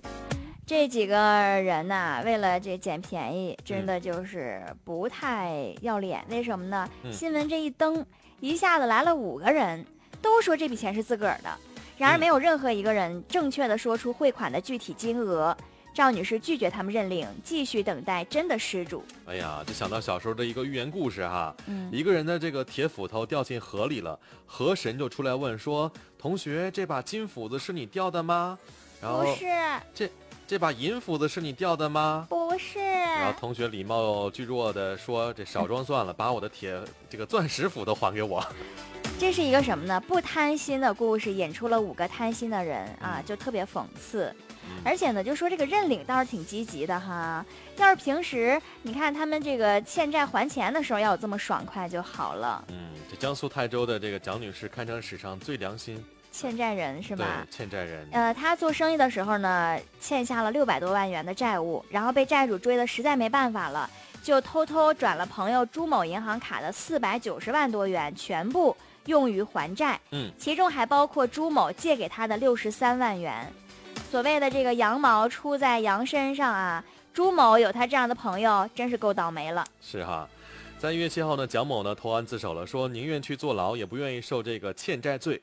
[0.67, 6.25] 这几个人呐、为了这捡便宜，真的就是不太要脸。
[6.29, 6.85] 为什么呢？
[7.05, 8.05] 嗯新闻这一登，
[8.41, 9.85] 一下子来了五个人，
[10.21, 11.49] 都说这笔钱是自个儿的，
[11.97, 15.55] 然而嗯没有任何一个人正确的说出汇款的具体金额。
[15.95, 19.01] 赵女士拒绝他们认领，继续等待真的失主。
[19.25, 28.59] 哎呀，就想到小时候的一个寓言故事哈，嗯，一个人的这个铁斧头掉进河里了，河神就出来问说：“同学，这把金斧子是你掉的吗？”
[29.01, 29.45] 然后不是，
[29.93, 30.09] 这
[30.45, 32.27] 这把银斧子是你掉的吗？
[32.29, 36.77] 不是，然后同学礼貌巨弱的说：“这少装算了，把我的铁
[37.09, 38.45] 这个钻石斧头还给我。
[39.17, 39.97] 这是一个什么呢？
[40.01, 44.35] 不贪心的故事，引出了五个贪心的人啊，就特别讽刺。
[44.85, 47.43] 嗯而且呢，就说这个认领倒是挺积极的哈。
[47.77, 52.63] 要是平时你看他们这个欠债还钱的时候，要有这么爽快就好了”。
[52.69, 57.51] 嗯，这江苏泰州的这个蒋女士堪称史上最良心，欠债人是吧对？
[57.51, 58.07] 欠债人。
[58.11, 63.89] 呃，他做生意的时候呢，欠下了六百多万元的债务，然后被债主追的实在没办法了，
[64.21, 69.99] 就偷偷转了朋友朱某银行卡的四百九十万多元，全部用于还债。
[70.11, 73.51] 嗯，其中还包括朱某借给他的六十三万元。
[74.09, 79.65] 所谓的这个羊毛出在羊身上啊，朱某有他这样的朋友，真是够倒霉了。
[79.81, 80.27] 是哈。
[80.77, 85.41] 在一月七号呢，蒋某呢投案自首了，说宁愿去坐牢，也不愿意受这个欠债罪。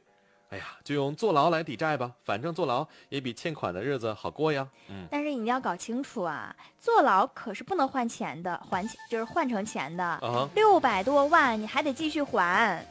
[0.50, 4.68] 哎呀，就用坐牢来抵债吧，反正坐牢也比欠款的日子好过呀。
[4.88, 10.04] 嗯，但是你要搞清楚啊，坐牢可是不能换钱的，还钱就是换成钱的。
[10.04, 12.84] 啊，六百多万你还得继续还，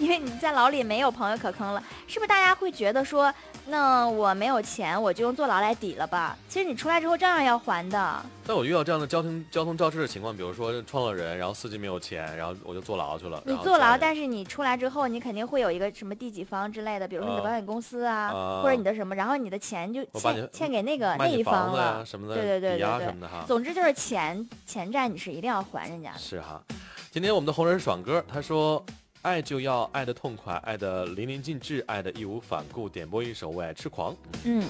[0.00, 2.26] 因为你在牢里没有朋友可坑了，是不是？
[2.26, 3.32] 大家会觉得说，
[3.66, 6.36] 那我没有钱，我就用坐牢来抵了吧？
[6.48, 8.20] 其实你出来之后照样要还的。
[8.48, 13.40] 但我遇到这样的交通交通肇事的情况，比如说撞了人，然后司机没有钱，然后我就坐牢去了。
[13.46, 22.04] 你坐牢，但是你出来之后，你肯定会有一个什么第几方之类的，比如说你的啊保险公司啊，啊或者你的什么，然后你的钱就欠欠给那个那一方了。
[22.04, 23.44] 什么的，对对对对对什么的哈。
[23.46, 26.18] 总之就是钱钱债你是一定要还人家的。
[26.18, 26.62] 是哈，
[27.10, 28.84] 今天我们的红人爽哥他说
[29.22, 34.12] ：“爱就要爱的痛快，爱的淋漓尽致，爱的义无反顾。”点播一首《为爱痴狂》。
[34.44, 34.64] 嗯，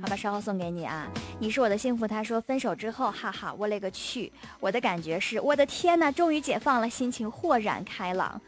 [0.00, 1.08] 好吧，稍后送给你啊。
[1.38, 2.06] 你是我的幸福。
[2.06, 4.32] 他说分手之后，哈哈，我勒个去！
[4.60, 8.40] 我的感觉是，我的天呐，终于解放了，心情豁然开朗。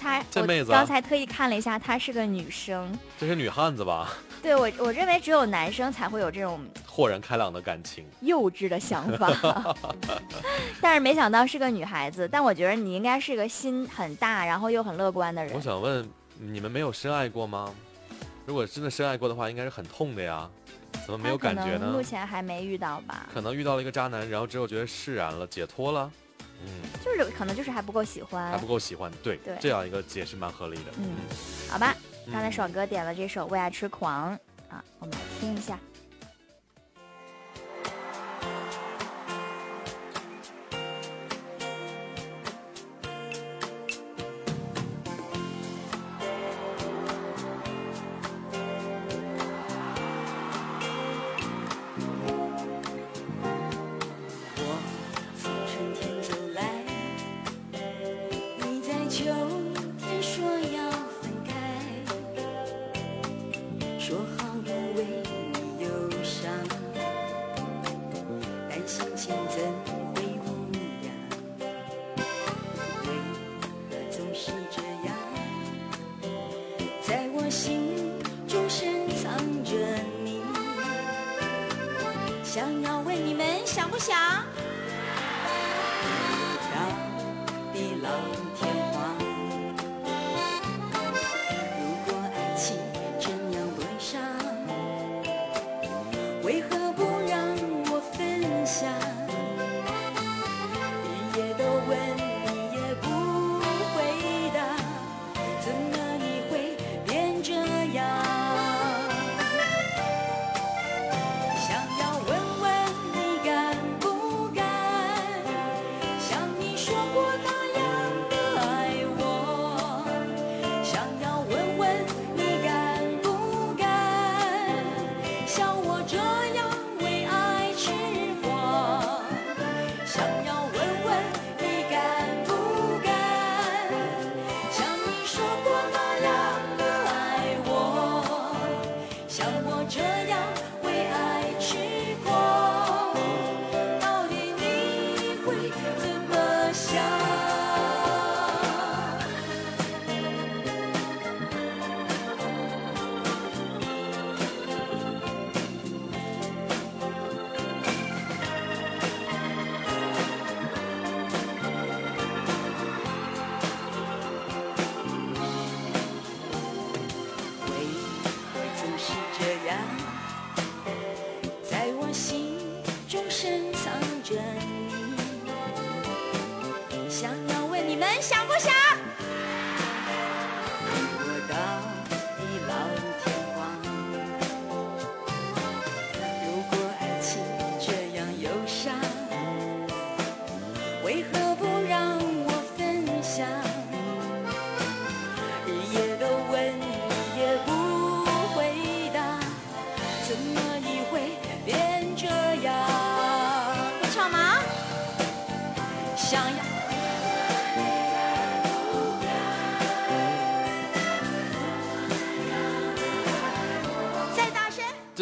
[0.00, 2.90] 他，这妹子啊刚才特意看了一下，她是个女生。
[3.20, 4.12] 这是女汉子吧？
[4.42, 8.04] 对我，我认为只有男生才会有这种豁然开朗的感情。
[8.20, 9.74] 幼稚的想法，
[10.82, 12.28] 但是没想到是个女孩子。
[12.30, 15.60] 但我觉得你应该是个心很大，然后又很乐观的人我。
[15.60, 16.06] 想问，
[16.38, 17.72] 你们没有深爱过吗？
[18.44, 20.50] 如果真的深爱过的话，应该是很痛的呀，
[21.06, 22.02] 怎么没有感觉呢目？
[22.02, 26.10] 前还没遇到吧，可能遇到了一个渣男，然后之后觉得释然了，解脱了，
[26.64, 26.68] 嗯，
[27.04, 28.66] 就是可能就是还不够喜欢还不。
[28.66, 29.12] 够喜欢。
[29.22, 30.90] 对，对这样一个解释蛮合理的。
[30.98, 31.10] 嗯，
[31.70, 34.32] 好吧，嗯刚才爽哥点了这首《为爱痴狂》
[34.72, 35.78] 啊，我们来听一下。
[82.54, 84.14] 想要问你们想不想？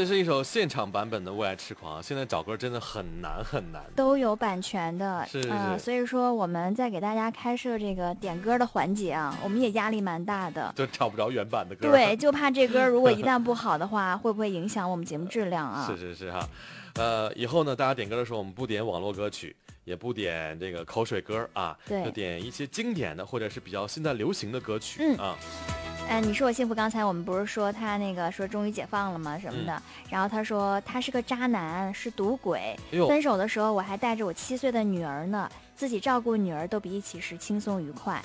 [0.00, 3.84] 这是一首现场版本的《为爱痴狂》，现在找歌真的很难很难。
[3.94, 10.72] 都有版权的，是是呃是所以说我们在给大家开设这个点歌的环节啊，我们也压力蛮大的。
[10.74, 11.90] 就找不着原版的歌。
[11.90, 15.86] 对，， 就怕这歌如果一旦不好的话， 会不会影响我们节目质量啊？
[15.86, 16.48] 是是是哈，
[16.94, 25.36] 呃，以后呢，大家点歌的时候，我们不点网络歌曲，也不点这个口水歌啊，对就点一些经典的或者是比较现在流行的歌曲、嗯啊。
[26.12, 26.74] 嗯，你说我幸福。
[26.74, 29.38] 刚才我们不是说他那个说终于解放了吗？
[29.38, 29.72] 什么的。
[29.72, 32.76] 嗯然后他说他是个渣男，是赌鬼。
[33.06, 38.20] 分手的时候我还带着我七岁的女儿呢，自己照顾女儿都比一起时轻松愉快。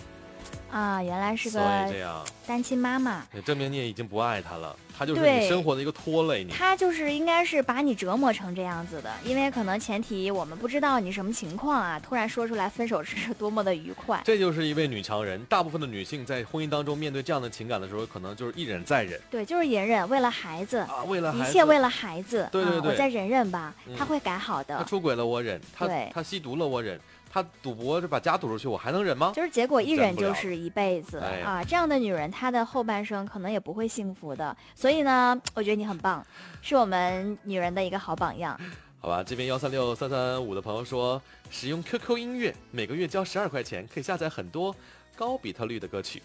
[0.71, 1.60] 啊，原来是个
[1.97, 3.25] 样，单亲妈妈。
[3.34, 6.51] 也证明你也已经不爱他了，他就是你生活的一个拖累你。
[6.51, 14.21] 他就是应该是把你折磨成这样子的，因为可能前提我们不知道你什么情况啊，突然说出来分手是多么的愉快。
[14.25, 15.41] 这就是一位女强人。
[15.45, 22.49] 大部分的女性在婚姻当中面对这样的情感的时候，可能就是一忍再忍对，就是隐忍，为了孩子，啊，为了一切为了孩子。
[22.51, 24.77] 对对对啊，我再忍忍吧，嗯他会改好的。
[24.77, 26.99] 他出轨了我忍，他对他吸毒了我忍，
[27.36, 29.34] 他赌博就把家赌出去，我还能忍吗？
[29.36, 31.62] 就是结果一忍就是一辈子哎啊！
[31.62, 34.56] 这样的女人，她的后半生可能也不会幸福的。
[34.74, 36.26] 所以呢，我觉得你很棒，
[36.62, 38.58] 是我们女人的一个好榜样。
[39.02, 41.21] 好吧，这边幺三六三三五的朋友说，
[41.52, 44.74] 使用 QQ 音乐每个月交十二块钱，可以下载很多
[45.17, 46.24] 高比特率的歌曲。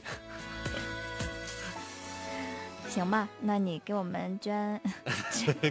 [2.90, 4.80] 行吧，那你给我们 捐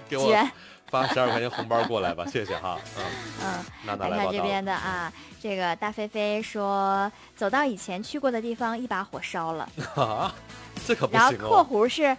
[0.08, 0.50] 给我捐，
[0.88, 2.80] 发十二块钱红包过来吧，谢谢哈。
[2.98, 3.04] 嗯，
[3.44, 3.66] 嗯。
[3.86, 4.42] 娜娜来看这。
[4.42, 9.70] 边的啊，这个大飞飞说，走到以前去过的地方，一把火烧了。
[9.96, 10.34] 啊，
[10.88, 11.64] 这可不然后。
[11.64, 12.16] 括弧是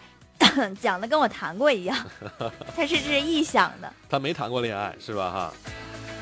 [0.80, 1.96] 讲的跟我谈过一样，
[2.76, 3.92] 他是这是臆想的。
[4.08, 5.30] 他没谈过恋爱是吧？
[5.30, 5.52] 哈，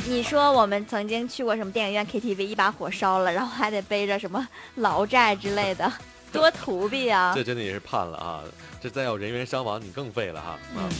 [0.07, 5.91] 你说我们曾经去过什么电影院 KTV，一把火烧了，然后还得背着什么劳债之类的，
[6.33, 7.33] 多图逼啊！
[7.35, 8.45] 这真的也是判了啊！
[8.81, 10.51] 这再有人员伤亡，你更废了哈。
[10.51, 10.91] 啊嗯，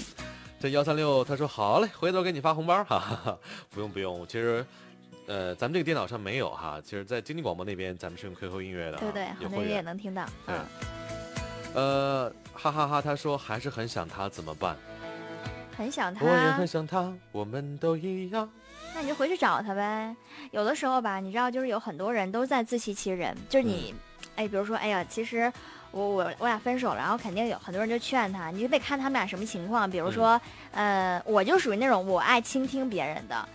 [0.61, 3.39] 这幺三六他说好嘞，回头给你发红包，哈哈哈，
[3.71, 4.65] 不用不用，其实。
[5.31, 9.83] 呃，咱们这个电脑上没有哈，其实，在经济广播那边，咱们是用 QQ 音乐的啊，对对，有会很多人也。
[9.83, 10.25] 能听到。
[10.47, 10.65] 对嗯，
[11.75, 14.75] 呃，哈哈哈他说还是很想他，怎么办？
[15.77, 18.51] 很想他我也他很，想他，我们都一样。
[18.95, 20.17] 那你就回去找他呗。
[20.51, 24.01] 有的时候吧，你知道，就是有很多人都在自欺欺人，就是你，嗯
[24.39, 25.53] 哎，比如说，哎呀，其实。
[25.91, 29.91] 我我我俩分手了，然后肯定有很多人就劝他，你就得看他们俩什么情况。
[29.91, 30.39] 比如说，
[30.73, 33.49] 嗯呃，我就属于那种我爱倾听别人的，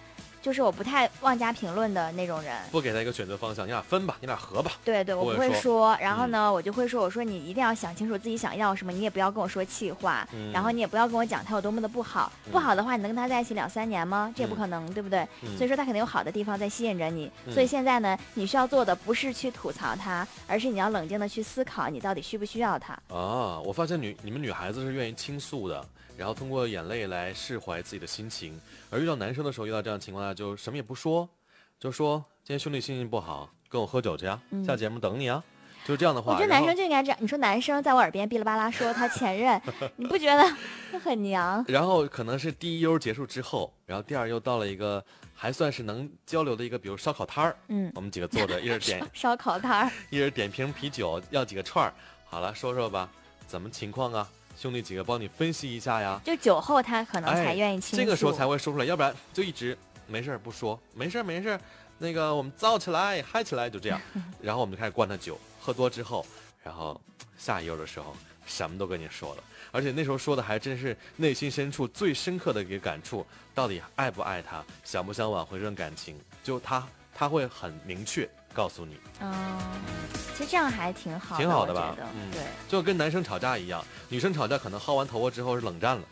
[0.44, 2.54] 就是我不太妄加评论的那种人。
[2.70, 4.74] 不给他一个选择方向，你俩分吧，你俩合吧。
[4.84, 14.34] 对对，我不不会说，然后嗯呢，我就会说，我说你一定要想清楚自己想要什么，你也不要跟我说气话，嗯然后你也不要跟我讲他有多么的不好，不嗯好的话，你能跟他在一起两三年吗？
[14.36, 15.26] 这也不嗯可能，对不对？
[15.44, 22.94] 嗯所以说他肯定有好的地方在吸引着你，嗯所以现在呢，你需要做的不是去吐槽他，而是你要冷静的去思考你到底需不需要他。
[23.08, 25.84] 啊，我发现女你们女孩子是愿意倾诉的，
[26.18, 31.28] 然后通过眼泪来释怀自己的心情，而遇到男生的时候，遇到这样的情况下就什么也不说，
[31.80, 35.44] 就说今天兄弟心情不好，跟我喝酒去啊，嗯下节目等你啊，
[35.86, 36.34] 就是这样的话。
[36.34, 39.62] 我觉得男生就应该这样，你说男生在我耳边哔哩吧啦说他前任，
[39.98, 41.64] 你不觉得很娘？
[41.68, 51.94] 然后可能是第一优结束之后，然后第二又到了一个还算是能交流的一个，比如烧烤摊儿，嗯，我们几个坐着，一人点烧烤摊儿，一人点瓶啤酒，要几个串儿，
[52.26, 53.10] 好了，说说吧，
[53.48, 54.30] 怎么情况啊？
[54.58, 56.20] 兄弟几个帮你分析一下呀。
[56.24, 57.98] 就酒后他可能才哎愿意倾诉。
[57.98, 61.62] 这个时候才会说出来，要不然就一直没事儿不说，没事儿没事儿，
[61.98, 64.00] 那个我们燥起来嗨起来就这样，
[64.42, 66.26] 然后我们就开始灌他酒，喝多之后，
[66.64, 67.00] 然后
[67.38, 76.86] 下一悠的时候什么都跟你说了，而且那时候说的还真是内心深处最深刻的一个感触，到底爱不爱他，想不想挽回这段感情，就他
[77.16, 79.34] 他会很明确告诉你，嗯，
[80.36, 86.04] 其实这样还挺好的，挺好的我觉得吧嗯对，就跟男生吵架一样，女生吵架可能薅完头发之后是冷战了。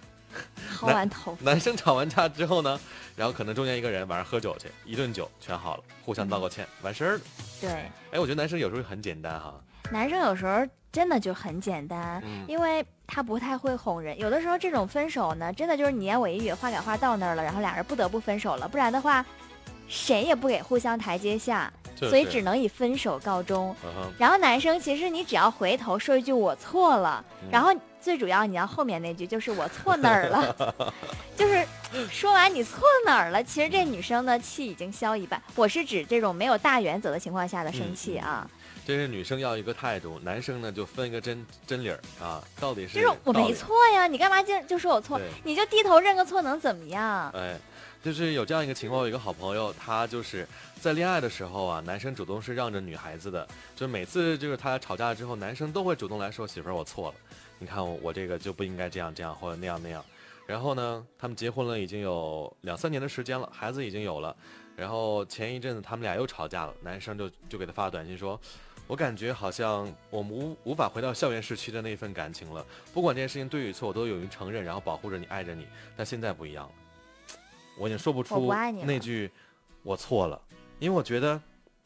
[0.79, 2.79] 薅完头发， 男生吵完架之后呢，
[3.17, 7.21] 然后可能中间一个人晚上喝酒去，一顿酒全好了，互相道个歉，完事儿了。
[7.59, 7.69] 对，
[8.11, 9.53] 哎，我觉得男生有时候很简单哈，
[9.91, 14.17] 男生有时候真的就很简单，嗯因为他不太会哄人。
[14.17, 19.25] 有的时候这种分手呢，真的就是你言我一语，话赶话到那儿了，然后俩人不得不分手了，不然的话，
[19.91, 23.75] 谁也不给互相台阶下，就是所以只能以分手告终。
[24.17, 30.73] 然后男生其实你只要回头说一句我错了，嗯然后最主要你要后面那句就是我错哪儿了，
[31.35, 31.67] 就是
[32.09, 35.39] 说完你错哪儿了，其实这女生的气已经消一半。
[35.55, 38.49] 我是指这种没有大原则的情况下的生气啊，
[38.87, 43.53] 这是女生要一个态度，男生呢就分一个真真理儿啊，到底是就是我没。
[43.53, 45.19] 错呀，你干嘛就就说我错？
[45.43, 47.29] 你就低头认个错能怎么样？
[47.35, 47.55] 哎，
[48.03, 50.47] 就是有这样一个情况，有一个好朋友，他就是
[50.79, 57.15] 在恋爱的时候啊，男生主动是让着女孩子的，就每次就是他俩吵架之后，男生都会主动来说媳妇儿我错了，
[57.59, 60.03] 你看我我这个就不应该这样这样或者那样那样，
[60.47, 64.35] 然后呢，他们结婚了已经有两三年的时间了，孩子已经有了。
[64.75, 68.39] 然后前一阵子他们俩又吵架了，男生就就给他发短信说
[68.87, 72.65] ：“我感觉好像我们无无法回到校园时期的那份感情了。
[72.91, 75.67] 不管这件事情对与错，我都勇于承认，然后保护着你，爱着你。
[75.95, 76.71] 但现在不一样了，
[77.81, 78.53] 我已经说不出
[78.83, 79.27] 那句
[79.81, 80.39] 我错了，
[80.77, 81.41] 因为我觉得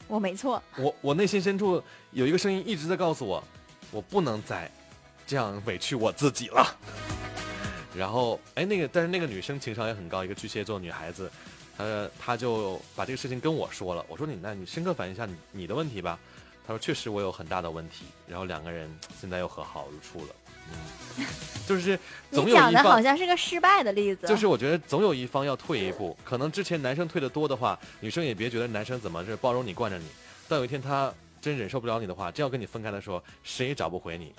[0.09, 1.81] 我没错，我我内心深处
[2.11, 3.41] 有一个声音一直在告诉我，
[3.91, 4.69] 我不能再
[5.25, 6.77] 这样委屈我自己了。
[7.95, 11.31] 然后，哎，那个，但是那个女生情商也很高，一个巨蟹座女孩子，
[11.77, 14.05] 她她就把这个事情跟我说了。
[14.09, 16.19] 我说你那你深刻反映一下你你的问题吧。
[16.67, 18.05] 她说确实我有很大的问题。
[18.27, 18.89] 然后两个人
[19.19, 20.35] 现在又和好如初了。
[21.17, 21.25] 嗯，
[21.67, 21.97] 就是
[22.31, 24.25] 总有一方，讲的好像是个失败的例子。
[24.25, 26.17] 就是我觉得总有一方要退一步。
[26.23, 30.07] 可能之前男生退的多的话，女生也别觉得男生怎么是包容你惯着你。
[30.47, 34.33] 到有一天他真忍受不了你的话，真要跟你分开的时候，谁也找不回你。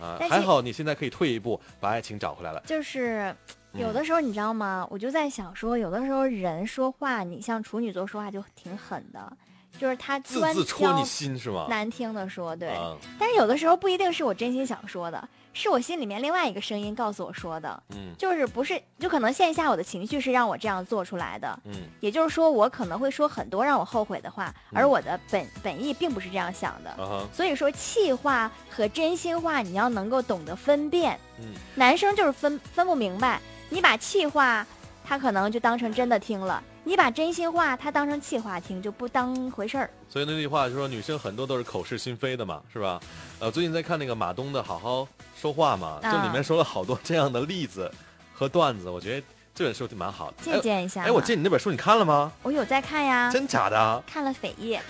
[0.00, 2.60] 啊，还好你现在可以退一步，把爱情找回来了。
[2.66, 3.34] 就是
[3.72, 4.86] 有嗯的时候你知道吗？
[4.90, 9.36] 我就在想说，有的时候人说话，你像处女座说话就挺狠的，
[9.78, 11.66] 就是他字专字戳你挑心是吗？
[11.68, 12.70] 难听的说，对。
[12.70, 27.28] 啊，但是有的时候不一定是我真心想说的，是我心里面另外一个声音告诉我说的，嗯就是不是就可能线下我的情绪是让我这样做出来的，嗯也就是说我可能会说很多让我后悔的话，而嗯我的本本意并不是这样想的。
[27.32, 31.18] 所以说，气话和真心话你要能够懂得分辨。
[31.40, 34.66] 嗯，男生就是分分不明白，你把气话，
[35.04, 39.90] 他可能就当成真的听了；你把真心话，他当成气话听，就不当回事儿。
[40.08, 42.98] 所以那句话就说女生很多都是口是心非的嘛，是吧？
[43.40, 47.92] 呃，最近在看那个马东的《好好说话》嘛，这里啊面说了好多这样的例子
[48.32, 50.36] 和段子，我觉得这本书挺蛮好的。
[50.40, 51.02] 借鉴一下。
[51.02, 52.32] 哎，哎，我借你那本书你看了吗？
[52.42, 54.02] 我有在看呀，真假的？
[54.06, 54.80] 看了扉页。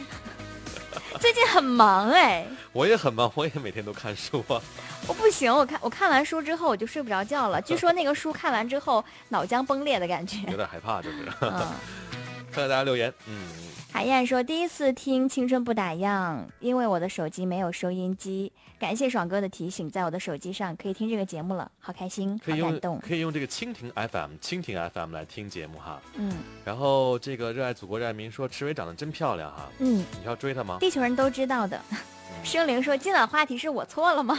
[1.21, 4.61] 最近很忙哎，我也很忙， 我也每天都看书啊。
[5.07, 7.61] 我不行，我看我看完书之后我就睡不着觉了。
[7.63, 10.39] 据说那个书看完之后脑浆崩裂的感觉。
[10.51, 11.17] 有点害怕，就是。
[11.41, 11.51] 嗯。
[12.51, 13.47] 看看大家留言，嗯，
[13.91, 18.53] 海燕说：“第一次听《青春不打烊》，因为我的手机没有收音机。
[18.79, 23.01] 感谢爽哥的提醒，在我的手机上可以听这个节目了，好开心，好感动。
[23.01, 26.01] 可以用这个蜻蜓 FM 蜻蜓 FM 来听节目哈。
[26.17, 26.33] 嗯
[26.65, 30.77] 然后这个热爱祖国热爱民说，池伟长得真漂亮哈，嗯，你要追她吗？
[30.79, 31.81] 地球人都知道的。
[32.45, 34.39] 生灵说：今晚话题是我错了吗？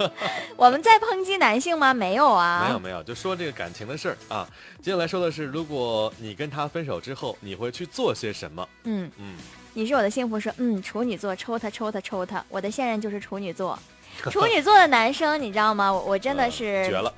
[0.56, 1.94] 我们在抨击男性吗？
[1.94, 4.46] 没有啊，没有没有，就说这个感情的事儿啊。
[4.82, 8.68] 接下来说的是，如果你跟他分手之后，你会去做些什么？
[8.84, 9.34] 嗯，嗯，
[9.72, 13.78] 你是我的幸福说，嗯，处女座抽他抽他抽他，我的现任就是处女座。
[14.30, 15.92] 处女座的男生，你知道吗？
[15.92, 17.12] 我我真的呃是绝了，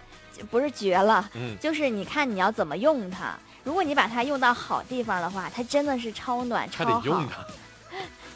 [0.50, 3.36] 不是绝了，嗯，就是你看你要怎么用它。
[3.64, 7.00] 如果你把它用到好地方的话，它真的是超暖还超好。
[7.00, 7.48] 得用它，就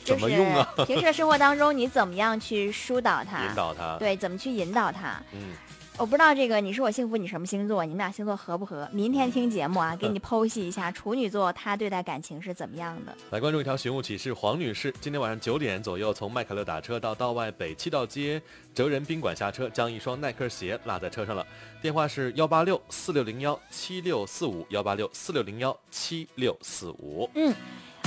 [0.04, 0.72] 怎么用啊？
[0.78, 3.44] 是 平时的生活当中，你怎么样去疏导他？
[3.44, 5.20] 引导他，对，怎么去引导他？
[5.32, 5.52] 嗯，
[5.96, 7.84] 我不知道这个你是我幸福，你什么星座？
[7.84, 8.88] 你们俩星座合不合？
[8.92, 13.14] 明天听节目啊，给你剖析一下处女座他对待感情是怎么样的。
[13.30, 18.40] 来关注一条寻物启事，黄女士今天晚上九点左右从麦凯乐打车到道外北七道街
[18.74, 21.46] 哲人宾馆下车，将一双耐克鞋落在车上了。
[21.80, 27.28] 电话是幺八六四六零幺七六四五幺八六四六零幺七六四五。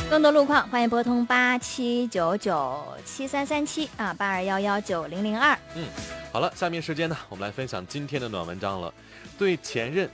[0.08, 5.58] 更多路况，欢迎拨通八七九九七三三七啊，八二幺幺九零零二。
[5.76, 5.88] 嗯
[6.32, 8.94] 好了，下面时间呢，我们来分享今天的暖文章了。
[9.38, 10.10] 对前任，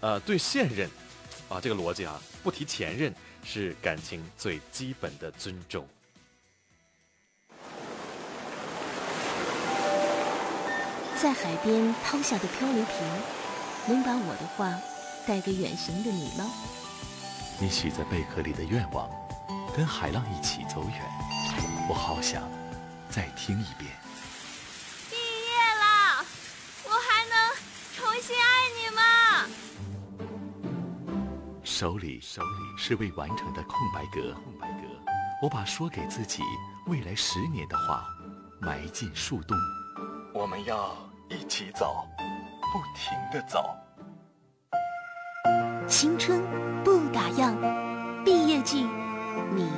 [0.00, 0.88] 呃，对现任，
[1.48, 3.12] 啊，这个逻辑啊，不提前任
[3.42, 5.86] 是感情最基本的尊重。
[11.16, 12.96] 在海边抛下的漂流瓶，
[13.86, 14.72] 能把我的话
[15.26, 16.50] 带给远行的你吗？
[17.60, 19.08] 你许在贝壳里的愿望，
[19.76, 21.02] 跟海浪一起走远。
[21.88, 22.42] 我好想
[23.08, 23.90] 再听一遍。
[25.10, 26.24] 毕业了，
[26.84, 27.34] 我还能
[27.96, 28.44] 重新爱
[28.78, 29.02] 你吗？
[31.64, 34.86] 手里手里是未完成的空白格，空白格。
[35.42, 36.42] 我把说给自己
[36.86, 38.06] 未来十年的话
[38.60, 39.56] 埋进树洞。
[40.32, 40.96] 我们要
[41.28, 42.06] 一起走，
[42.72, 43.74] 不停的走。
[45.88, 46.40] 青春
[46.84, 47.52] 不打烊，
[48.24, 48.86] 毕业季，
[49.54, 49.68] 你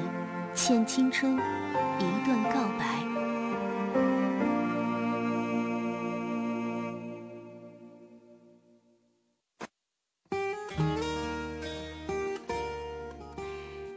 [0.54, 2.84] 欠青春一段告白。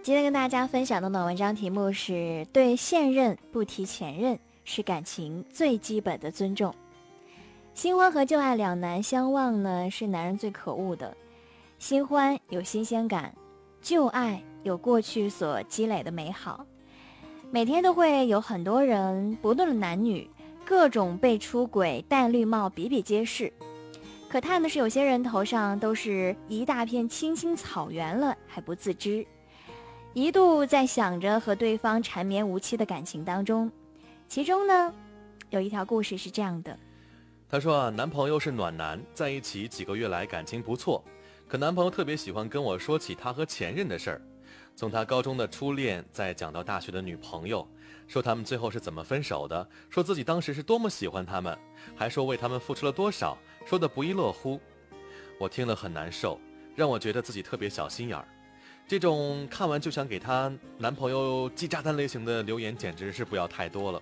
[0.03, 6.74] 今天跟大家分享的暖文章题目是：对现任不提前任是感情最基本的尊重。
[7.74, 11.16] 新欢和旧爱两难相望呢，是男人最可恶的。
[11.78, 13.36] 新欢有新鲜感，
[13.82, 16.65] 旧爱有过去所积累的美好。
[17.49, 20.30] 每天都会有很多人，不论男女，
[20.65, 23.51] 各种被出轨、戴绿帽比比皆是。
[24.28, 29.25] 可叹的是，有些人头上都是一大片青青草原了，还不自知，
[30.13, 33.71] 一度在想着和对方缠绵无期的感情当中。
[34.28, 34.93] 其中呢，
[35.49, 36.78] 有一条故事是这样的：
[37.49, 41.01] 她说啊，男朋友是暖男，在一起几个月来感情不错，
[41.47, 44.21] 可男朋友特别喜欢跟我说起他和前任的事儿，
[44.75, 47.65] 从他高中的初恋，再讲到大学的女朋友，
[48.05, 51.57] 说他们最后是怎么分手的，说自己当时是多么喜欢他们，
[51.95, 54.59] 还说为他们付出了多少，说的不亦乐乎。
[55.39, 56.37] 我听了很难受，
[56.75, 58.27] 让我觉得自己特别小心眼儿。
[58.85, 64.01] 这种看完就想给她男朋友寄炸弹类型的留言，简直是不要太多了。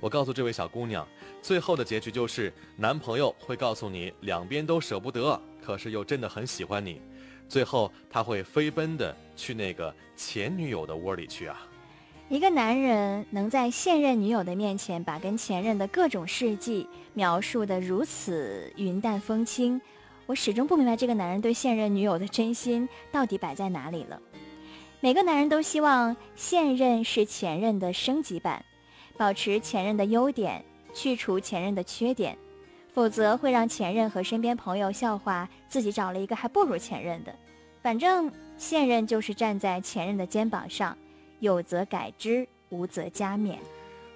[0.00, 1.06] 我告诉这位小姑娘，
[1.42, 7.00] 最后的结局就是男朋友会告诉你，两边都舍不得，可是又真的很喜欢你，
[7.48, 11.66] 最后他会飞奔的去那个前女友的窝里去啊。
[12.28, 19.80] 一个男人能在现任女友的面前把跟前任的各种事迹描述得如此云淡风轻，
[20.26, 24.20] 我始终不明白这个男人对现任女友的真心到底摆在哪里了。
[25.00, 28.62] 每个男人都希望现任是前任的升级版，
[29.18, 30.64] 保持前任的优点，
[30.94, 32.38] 去除前任的缺点，
[32.94, 37.34] 否则会让前任和身边朋友笑话自己找了一个还不如前任的。
[37.82, 40.96] 反正现任就是站在前任的肩膀上。
[41.40, 43.58] 有则改之，无则加勉。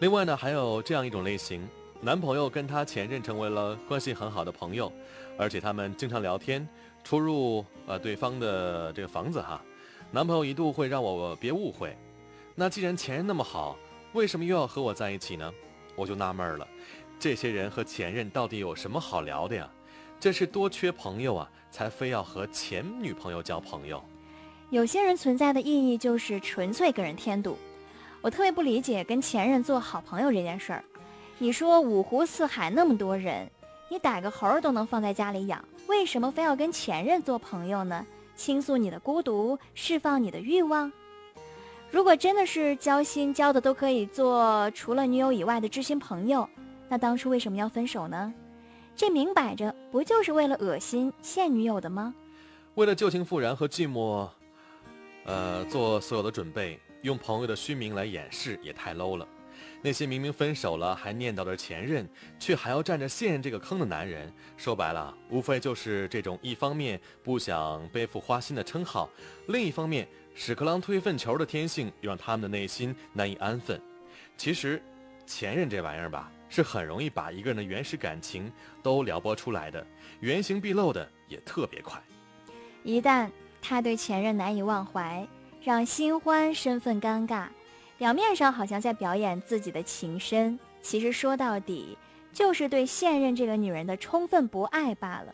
[0.01, 1.63] 另外呢，还有这样一种类型：
[2.01, 4.93] 男朋友跟他前任成为了关系很好的朋友，
[5.39, 6.67] 而且他们经常聊天，
[7.05, 9.63] 出入呃对方的这个房子哈。
[10.11, 11.97] 男朋友一度会让我别误会，
[12.57, 13.77] 那既然前任那么好，
[14.13, 15.53] 为什么又要和我在一起呢？
[15.97, 16.67] 我就纳闷了，
[17.19, 19.71] 这些人和前任到底有什么好聊的呀？
[20.21, 24.03] 这是多缺朋友啊，才非要和前女朋友交朋友。
[24.71, 27.57] 有些人存在的意义就是纯粹给人添堵，
[28.21, 30.85] 我特别不理解跟前任做好朋友这件事儿。
[31.39, 33.51] 你说五湖四海那么多人，
[33.89, 38.07] 你逮个猴儿都能放在家里养，为什么非要跟前任做朋友呢？
[38.37, 40.91] 倾诉你的孤独，释放你的欲望。
[41.93, 46.49] 如果真的是交心交的都可以做除了女友以外的知心朋友，
[46.89, 48.33] 那当初为什么要分手呢？
[48.97, 52.15] 这明摆着不就是为了恶心现女友的吗？
[52.77, 54.27] 为了旧情复燃和寂寞。
[55.25, 59.29] 呃，做所有的准备，用朋友的虚名来掩饰也太 low 了。
[59.81, 62.09] 那些明明分手了还念叨着前任，
[62.41, 69.09] 却还要占着现任这个坑的男人，说白了，无非就是这种一方面不想背负花心的称号，
[69.47, 73.81] 另一方面屎壳郎推粪球的天性，又让他们的内心难以安分。
[74.37, 74.83] 其实，
[75.27, 78.51] 前任这玩意儿吧，是很容易把一个人的原始感情
[78.83, 79.87] 都撩拨出来的，
[80.21, 82.03] 原形毕露的也特别快。
[82.83, 83.31] 一旦。
[83.65, 85.25] 他对前任难以忘怀，
[85.63, 87.47] 让新欢身份尴尬。
[87.97, 91.97] 表面上好像在表演自己的情深，其实说到底
[92.33, 95.33] 就是对现任这个女人的充分不爱罢了。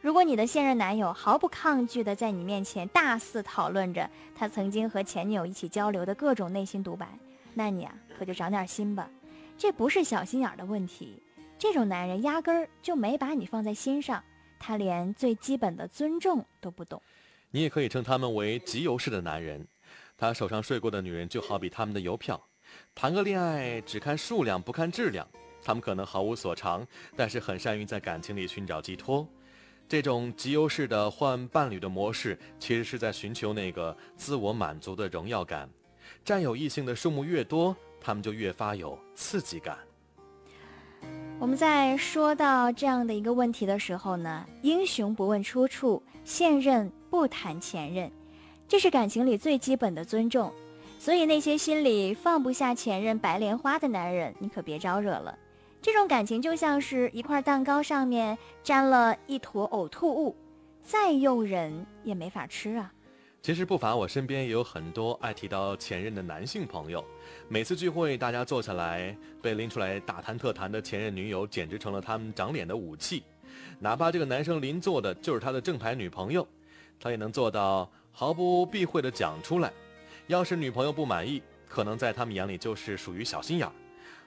[0.00, 7.06] 如果你的现任男友毫不抗拒地在你面前大肆讨论着他曾经和前女友一起交流的各种内心独白，
[7.52, 9.10] 那你啊可就长点心吧。
[9.58, 11.22] 这不是小心眼的问题，
[11.58, 14.24] 这种男人压根儿就没把你放在心上，
[14.58, 17.02] 他连最基本的尊重都不懂。
[17.50, 19.68] 你也可以称他们为集邮式的男人，
[20.16, 22.42] 他手上睡过的女人就好比他们的邮票，
[22.94, 25.28] 谈个恋爱只看数量不看质量。
[25.62, 29.28] 他们可能毫无所长，但是很善于在感情里寻找寄托。
[29.90, 35.68] 这种集邮式的换伴侣的模式，其实是在寻求那个自我满足的荣耀感。
[36.24, 39.76] 占有异性的数目越多，他们就越发有刺激感。
[41.40, 48.08] 我们在说到这样的一个问题的时候呢，英雄不问出处，现任不谈前任，
[48.68, 50.52] 这是感情里最基本的尊重。
[51.00, 55.36] 所以那些心里放不下前任白莲花的男人，你可别招惹了。
[55.82, 60.36] 这种感情就像是一块蛋糕上面沾了一坨呕吐物，
[60.82, 62.92] 再诱人也没法吃啊。
[63.40, 67.02] 其实不乏我身边也有很多爱提到前任的男性朋友，
[67.48, 73.22] 每次聚会大家坐下来，被拎出来大谈特谈的前任女友，简直成了他们长脸的武器。
[73.78, 76.46] 哪怕这个男生邻座的就是他的正牌女朋友，
[77.00, 79.72] 他也能做到毫不避讳地讲出来。
[80.26, 83.72] 要是女朋友不满意，可能在他们眼里就是属于小心眼儿。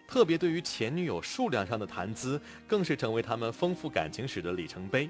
[0.08, 5.10] 特别对于前女友数量上的谈资，更是成为他们丰富感情史的里程碑。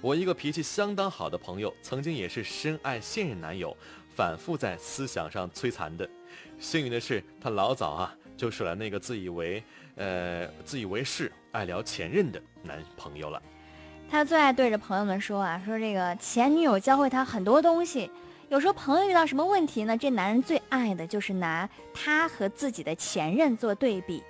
[0.00, 3.76] 我一个脾气相当好的朋友，曾经也是深爱现任男友，
[4.14, 6.08] 反复在思想上摧残的。
[6.58, 9.62] 幸运的是，他老早啊就甩了那个自以为
[9.96, 13.42] 呃自以为是、爱聊前任的男朋友了。
[14.10, 18.10] 他最爱对着朋友们说啊，说这个前女友教会他很多东西。
[18.48, 19.94] 有时候朋友遇到什么问题呢？
[19.94, 24.22] 这男人最爱的就是拿他和自己的前任做对比。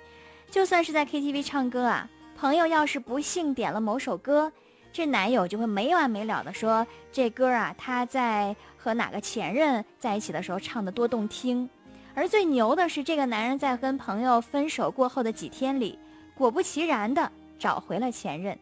[0.51, 4.51] 就算是在 KTV 唱歌啊，朋友要是不幸点了某首歌。
[4.91, 11.69] 这男友就会没完没了的说这歌啊，他在和哪个前任在一起的时候唱的多动听。
[12.13, 15.97] 而最牛的是，这个男人在跟朋友分手过后的几天里，
[16.35, 18.57] 果不其然的找回了前任。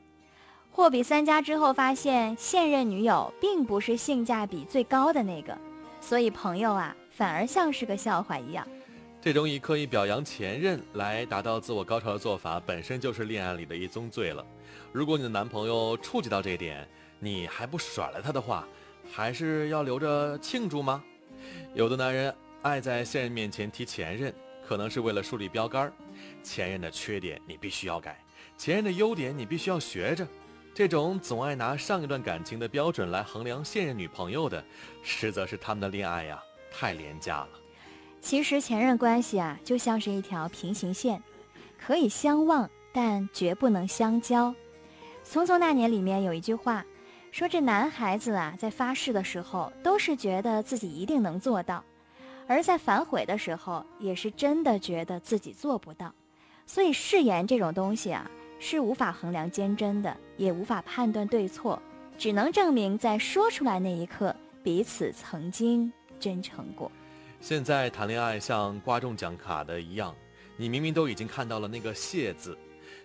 [0.77, 5.57] 货比三家之后，发现现任女友并不是性价比最高的那个，
[5.99, 8.65] 所以朋友啊，反而像是个笑话一样。
[9.19, 14.45] 这种以刻意表扬前任来达到自我高潮的做法，本身就是恋爱里的一宗罪了。
[14.91, 18.63] 如果你的男朋友触及到这一点，你还不甩了他的话，
[19.11, 21.03] 还是要留着庆祝吗？
[21.73, 24.31] 有的男人爱在现任面前提前任，
[24.63, 25.91] 可能是为了树立标杆。
[26.43, 28.23] 前任的缺点你必须要改，
[28.59, 30.23] 前任的优点你必须要学着。
[30.77, 34.63] 这种总爱拿上一段感情的标准来衡量现任女朋友的，
[35.01, 36.39] 实则是他们的恋爱呀
[36.71, 37.49] 太廉价了。
[38.21, 41.19] 其实前任关系啊，就像是一条平行线，
[41.83, 44.51] 可以相望，但绝不能相交。
[45.27, 46.85] 《匆匆那年》里面有一句话，
[47.31, 51.83] 说这男孩子啊，在发誓的时候都是觉得自己一定能做到，
[52.45, 56.13] 而在反悔的时候，也是真的觉得自己做不到。
[56.67, 58.29] 所以誓言这种东西啊。
[58.59, 61.81] 是无法衡量坚贞的，也无法判断对错，
[62.17, 66.91] 只能证明在说出来那一刻，彼此曾经真诚过。
[67.39, 70.15] 现在谈恋爱像刮中奖卡的一样，
[70.57, 72.57] 你明明都已经看到了那个“谢”字，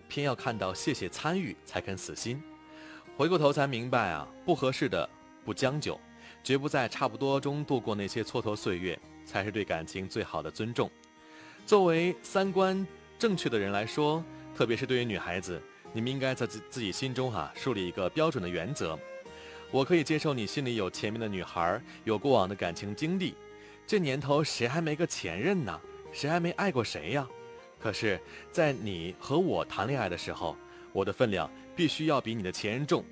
[0.08, 2.42] 偏要看到“谢谢参与”才肯死心。
[3.14, 5.06] 回过头才明白啊，不合适的
[5.44, 6.00] 不将就，
[6.42, 10.90] 绝不在差不多中度过那些蹉跎岁月，才是对感情最好的尊重。
[11.66, 12.86] 作为三观
[13.18, 14.24] 正确的人来说。
[14.62, 15.60] 特别是对于女孩子，
[15.92, 18.96] 你们应该在自自己心中哈树立一个标准的原则。
[19.72, 23.34] 我可以接受你心里有前面的女孩，有过往的感情经历。
[23.88, 25.80] 这年头谁还没个前任呢？
[26.12, 27.28] 谁还没爱过谁呀？
[27.80, 28.20] 可是，
[28.52, 30.56] 在你和我谈恋爱的时候，
[30.92, 33.04] 我的分量必须要比你的前任重。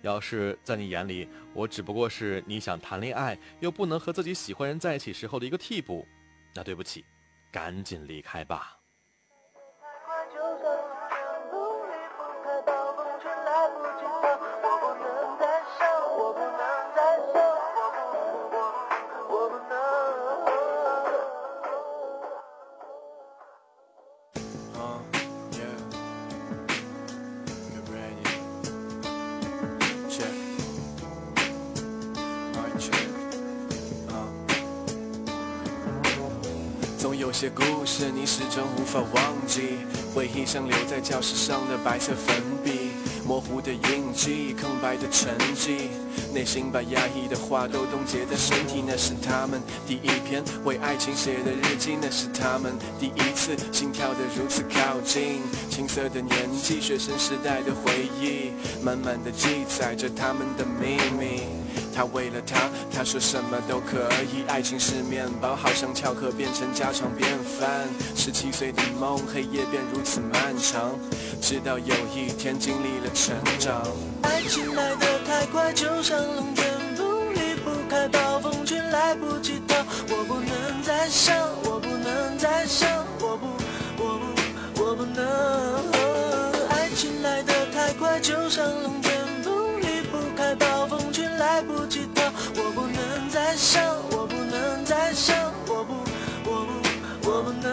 [0.00, 6.08] 要是在你眼里，我只不过是你想谈恋爱又不能和自己喜欢人在一起时候的一个替补，
[6.54, 7.04] 那对不起，
[7.52, 8.78] 赶紧离开吧。
[37.44, 39.76] 些故事你始终无法忘记，
[40.14, 42.34] 回忆像留在教室上的白色粉
[42.64, 42.92] 笔，
[43.26, 45.90] 模糊的印记，空白的成绩，
[46.32, 48.82] 内心把压抑的话都冻结在身体。
[48.86, 55.42] 那是他们第一篇为爱情写的日记，那是他们第一次心跳的如此靠近。
[55.68, 61.63] 青涩的年纪，学生时代的回忆，满满的记载着他们的秘密。
[61.94, 64.42] 他为了她，他说什么都可以。
[64.48, 67.88] 爱情是面包，好像巧克变成家常便饭。
[68.16, 70.90] 十七岁的梦，黑夜变如此漫长。
[71.40, 73.82] 直到有一天经历了成长。
[74.22, 76.64] 爱情来得太快，就像龙卷
[76.96, 79.76] 风，离不开暴风圈，来不及逃。
[80.08, 82.88] 我不能再想，我不能再想，
[83.20, 83.46] 我不，
[84.02, 85.22] 我不，我不能。
[86.70, 89.33] 爱情来得太快，就像龙卷风，
[91.54, 92.20] 来不及逃，
[92.56, 93.80] 我不能再想，
[94.10, 95.36] 我不能再想，
[95.68, 95.94] 我不，
[96.50, 97.70] 我不，我不能。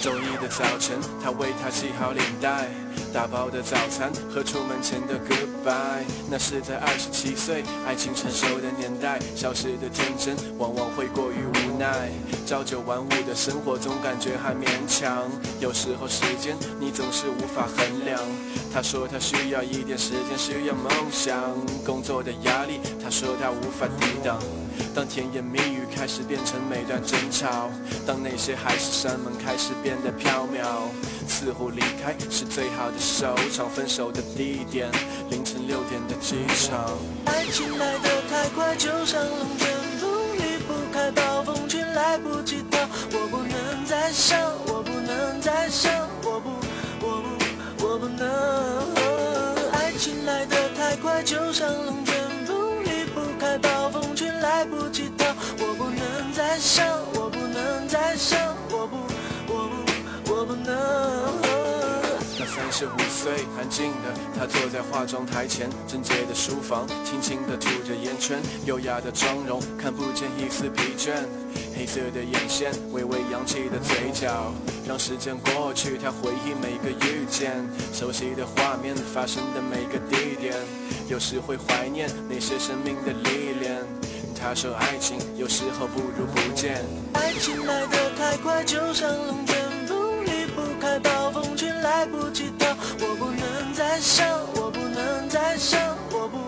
[0.00, 2.68] 周一的早晨，他为她系好领带。
[3.12, 12.08] 打包的早餐和出门前的 goodbye，那是在二十七岁爱情成熟的年代，消失的天真往往会过于无奈。
[12.46, 18.18] 朝九晚五的生活总感觉还勉强，有时候时间你总是无法衡量。
[18.72, 21.38] 他说他需要一点时间，需要梦想，
[21.84, 24.40] 工作的压力，他说他无法抵挡。
[24.94, 27.70] 当甜言蜜语开始变成每段争吵，
[28.06, 30.88] 当那些海誓山盟开始变得飘渺，
[31.32, 33.68] 似乎离开是最好的收场。
[33.70, 34.90] 分手的地点，
[35.30, 36.36] 凌晨六点的机
[36.68, 36.98] 场。
[37.24, 39.66] 爱情来得太快，就像龙卷
[39.98, 42.78] 风，离不开暴风圈，来不及逃。
[43.12, 45.90] 我不能再想，我不能再想，
[46.22, 46.50] 我不，
[47.00, 47.22] 我
[47.78, 49.72] 不，我不能。
[49.72, 52.14] 爱情来得太快，就像龙卷
[52.46, 55.24] 风，离不开暴风圈，来不及逃。
[55.60, 58.38] 我不能再想，我不能再想，
[62.54, 71.12] 三十五岁，安静的她坐在化妆台前，整洁的书房，轻轻的吐着烟圈，优雅的妆容，看不见一丝疲倦。
[71.74, 74.52] 黑色的眼线，微微扬起的嘴角，
[74.86, 80.54] 让时间过去，他回忆每个遇见，熟悉的画面，发生的每个地点，
[81.08, 83.82] 有时会怀念那些生命的历练。
[84.38, 86.84] 他说爱情有时候不如不见。
[87.14, 92.66] 爱情来得太快，就像龙卷风，离不开暴风圈，来不及逃。
[93.00, 94.26] 我不能再想，
[94.56, 95.78] 我不能再想，
[96.10, 96.38] 我不，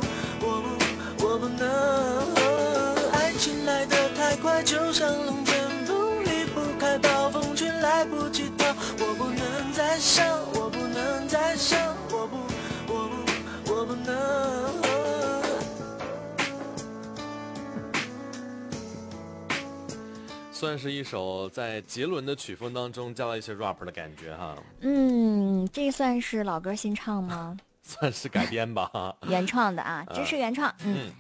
[0.41, 1.63] 我不，我不能。
[3.13, 5.55] 爱情来得太快，就像龙卷
[5.87, 8.65] 风，离不开暴风圈，来不及逃。
[8.99, 11.79] 我不能再想，我不能再想，
[12.11, 12.37] 我不，
[12.89, 14.84] 我不，我不能。
[20.65, 27.55] 算是一首在杰伦的曲风当中加了一些 rap 的感觉哈，嗯，这算是老歌新唱吗？
[27.85, 29.15] 算是改编吧哈。
[29.29, 30.75] 原创的啊，支持原创。
[30.87, 31.11] 嗯，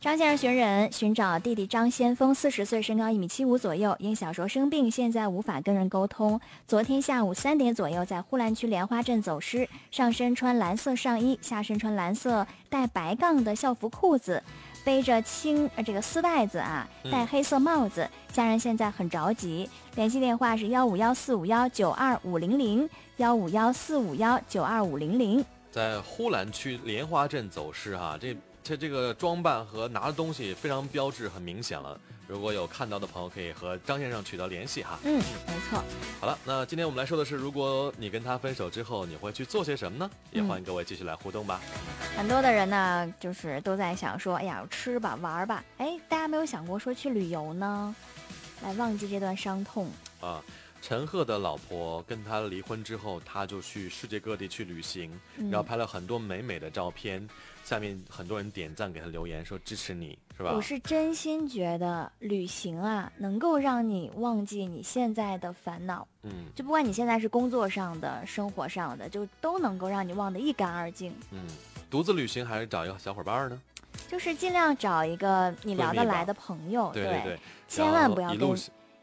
[0.00, 6.40] 张先生寻人寻找弟弟张先锋，四十岁，身高一米七五左右，因小时候生病，现在无法跟人沟通。
[6.66, 14.42] 昨天下午三点左右，在呼兰区莲花镇走失，上身穿蓝色上衣，下身穿蓝色带白杠的校服裤子。
[14.82, 25.44] 背着青呃这个丝带子啊，戴黑色帽子，家人现在很着急，联系电话是幺五幺四五幺九二五零零幺五幺四五幺九二五零零。
[25.70, 31.96] 在呼兰区莲花镇走失哈，这这这个装扮和拿的东西非常标志，很明显了。
[32.26, 34.98] 如果有看到的朋友，可以和张先生取得联系哈。
[35.04, 35.80] 嗯，没错。
[36.18, 40.10] 好了，那今天我们来说的是，如果你跟他分手之后，你会去做些什么呢？
[40.32, 41.60] 也欢迎各位继续来互动吧。
[42.16, 45.62] 很多的人呢，就是都在想说，哎呀，吃吧，玩吧。
[45.76, 47.94] 哎，大家没有想过说去旅游呢，
[48.64, 49.86] 来忘记这段伤痛。
[50.20, 50.42] 啊，
[50.80, 57.28] 陈赫的老婆跟他离婚之后，他就去世界各地去旅行，嗯然后拍了很多美美的照片。
[57.62, 60.52] 下面很多人点赞给他留言说支持你，是吧？
[60.54, 71.10] 我是真心觉得旅行啊，能够让你忘记你现在的烦恼，嗯就不管你现在是工作上的、生活上的，就都能够让你忘得一干二净。
[71.30, 71.46] 嗯，
[71.90, 73.58] 独自旅行还是找一个小伙伴呢？
[74.10, 77.38] 就是尽量找一个你聊得来的朋友，对对对，
[77.74, 78.56] 千万不要跟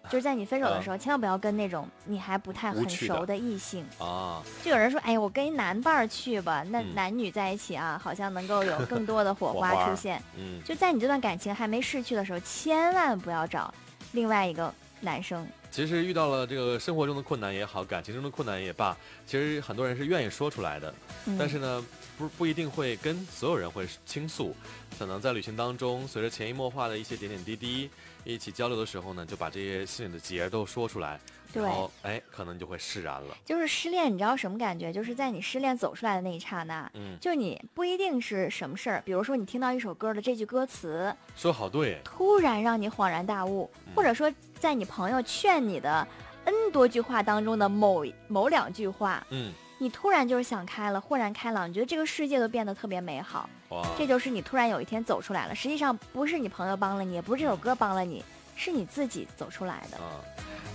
[0.09, 3.85] 就是在你分手的时候，千万不要跟那种你还不太很熟的异性。
[3.99, 10.21] 啊，就有人说，哎呀，我跟一男伴儿去吧，那嗯男女在一起啊，好像能够有更多的 火火花出现。
[10.35, 13.71] 嗯，就在你这段感情还没逝去的时候，千万不要找
[14.13, 15.47] 另外一个男生。
[15.69, 20.93] 其实遇到了这个生活中的困难也好，感情中的困难也罢，其实很多人是愿意说出来的，
[21.27, 21.85] 嗯、但是呢，
[22.17, 24.53] 不不一定会跟所有人会倾诉，
[24.99, 27.89] 可能在旅行当中，随着潜移默化的一些点点滴滴，
[28.23, 31.19] 一起交流的时候呢，就把这些心里的结都说出来，
[31.51, 33.35] 对然后哎，可能就会释然了。
[33.43, 34.93] 就是失恋，你知道什么感觉？
[34.93, 46.07] 就是在你失恋走出来的那一刹那，嗯，就你不一定是什么事儿，比如说你听到一首歌的这句歌词，说好对，突然让你恍然大悟，嗯或者说在你朋友劝你的
[46.45, 53.49] N 多句话当中的某某两句话，嗯，你突然就是想开了，豁然开朗，你觉得这个世界都变得特别美好。
[53.71, 55.55] 哇，这就是你突然有一天走出来了。
[55.55, 58.23] 实际上不是你朋友帮了你，也不是这首歌帮了你，
[58.55, 59.97] 是你自己走出来的。
[59.97, 60.21] 啊，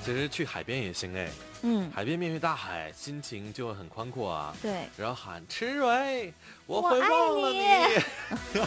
[0.04, 1.28] 其实去海边也行哎，
[1.62, 4.54] 嗯，海边面对大海，心情就会很宽阔啊。
[4.62, 4.82] 对。
[4.96, 6.32] 然后喊池蕊，
[6.66, 7.64] 我会忘了你你。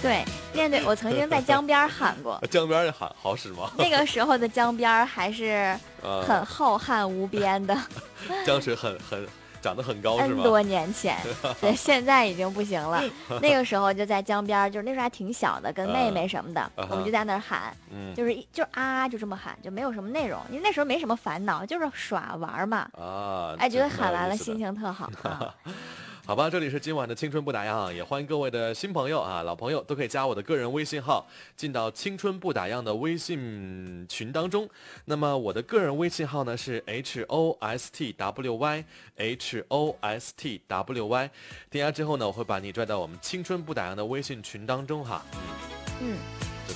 [0.00, 3.70] 对，面对我曾经在江边喊过， 江边儿喊好使吗？
[3.78, 7.74] 那个时候的江边还是呃， 很浩瀚无边的
[8.46, 9.26] 江水很很
[9.64, 10.44] 长得很高是，N 吗？
[10.44, 11.16] 多年前。
[11.58, 13.02] 对，现在已经不行了。
[13.40, 22.86] 那个时候就在江边，就是那时候还挺小的，跟妹妹什么的，嗯我们就在那儿喊，嗯就是一就是啊，就这么喊，就没有什么内容，因为那时候没什么烦恼，就是耍玩嘛。
[22.92, 25.54] 啊，哎，觉得喊完了心情特好啊。
[26.26, 34.66] 好吧，这里是今晚的青春不打烊，也欢迎各位的新朋友啊、老朋友都可以加我的个人微信号，进到青春不打烊的微信群当中。
[35.04, 38.84] 那么我的个人微信号呢是 h o s t w y
[39.16, 41.30] h o s t w y，
[41.70, 45.22] 添加之后呢，我会把你拽到我们青春不打烊的微信群当中哈。
[46.00, 46.16] 嗯。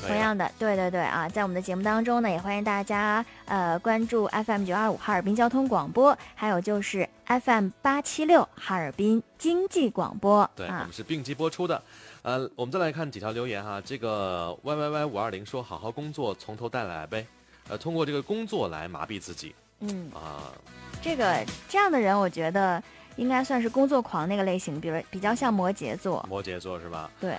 [0.07, 10.93] 同样的，对对对啊，在我们的节目当中呢，也欢迎大家呃关注 FM 九二五哈尔滨交通广播，还有就是 FM 八七六哈尔滨经济广播对，我啊们。
[10.93, 11.83] 是并机播出的。
[12.23, 13.81] 呃，我们再来看几条留言哈。
[13.85, 17.27] 这个 Y Y Y 五二零说：“好好工作，从头带来呗。
[17.69, 20.53] 呃，通过这个工作来麻痹自己嗯，啊。
[21.01, 22.83] 这个这样的人，我觉得
[23.17, 26.27] 应该算是工作狂那个类型，比如比较像摩羯座。
[26.29, 27.09] 摩羯座是吧？
[27.21, 27.37] 对，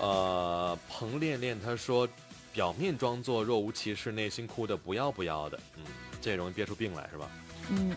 [0.00, 2.08] 呃，彭恋恋他说，
[2.52, 5.58] 表面装作若无其事，内心哭的不要不要的。
[5.76, 5.84] 嗯，
[6.20, 7.28] 这也容易憋出病来是吧？
[7.70, 7.96] 嗯，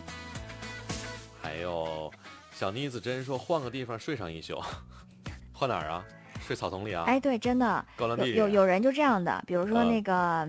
[1.40, 2.12] 还有
[2.52, 4.60] 小妮子真说，换个地方睡上一宿，
[5.52, 6.04] 换哪儿啊？
[6.46, 7.04] 睡草丛里啊？
[7.06, 10.48] 哎，对，真的有高粱地里有有人就这样的，比如说啊那个，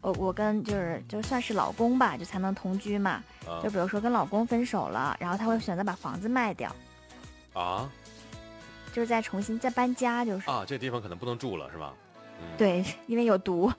[0.00, 3.22] 我我跟就是就算是老公吧，就才能同居嘛。
[3.46, 6.74] 啊就比如说跟老公分手了，然后他会选择把房子卖掉，
[7.52, 7.88] 啊
[8.92, 10.64] 就是在重新再搬家，就是、啊！
[10.66, 11.94] 这地方可能不能住了是吧？
[12.42, 13.70] 嗯，对，因为有毒，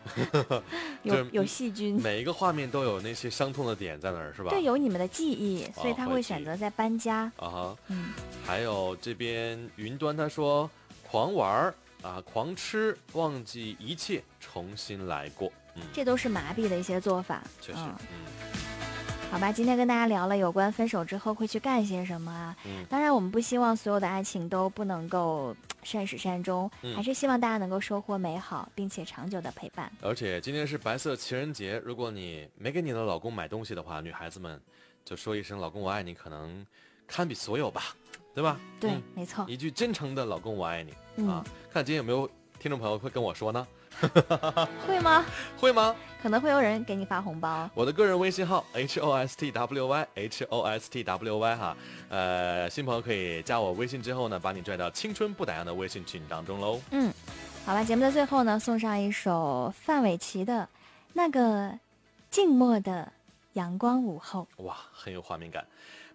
[1.03, 1.99] 有有细菌。
[2.01, 4.51] 每一个画面都有那些伤痛的点在那儿是吧？
[4.51, 7.31] 对，有你们的记忆，所以他会选择在搬家。
[7.37, 7.77] 啊哈。
[7.87, 8.09] 嗯，
[8.45, 10.69] 还有这边云端他说
[11.09, 15.51] 狂玩儿啊，狂吃，忘记一切，重新来过。
[15.75, 17.41] 嗯，这都是麻痹的一些做法。
[17.59, 18.50] 确实，嗯嗯
[19.31, 22.53] 好吧，今天跟大家聊了有关分手之后会去干些什么啊。
[22.65, 29.89] 嗯当然，我们不希望所有的爱情都不能够善始善终，嗯还是希望大家能够收获美好并且长久的陪伴。
[30.01, 34.61] 而且今天是白色情人节，如果你没给你的老公买东西的话，女孩子们
[35.05, 36.65] 就说一声“老公我爱你”，可能
[37.07, 37.95] 堪比所有吧，
[38.35, 38.59] 对吧？
[38.81, 39.45] 对，嗯没错。
[39.47, 42.29] 一句真诚的“老公我爱你”嗯啊，看今天有没有
[42.59, 43.65] 听众朋友会跟我说呢？
[44.87, 45.25] 会吗？
[45.59, 45.95] 会吗？
[46.21, 47.69] 可能会有人给你发红包。
[47.73, 51.75] 我的个人微信号 h o s t w y h o s t w y 哈，
[52.09, 56.79] 呃，新朋友可以加我微信之后呢，把你拽到青春不打烊的微信群当中喽。
[56.91, 57.11] 嗯，
[57.65, 60.61] 好吧，节目的最后呢，送上一首范玮琪的
[61.13, 61.77] 《那个
[62.29, 63.11] 静默的
[63.53, 64.47] 阳光午后》。
[64.63, 65.65] 哇，很有画面感。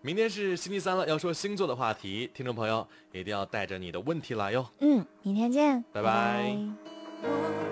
[0.03, 4.65] 明天是星期三了，要说星座的话题，听众朋友一定要带着你的问题来哟。
[4.79, 7.67] 嗯，明天见，拜拜拜拜我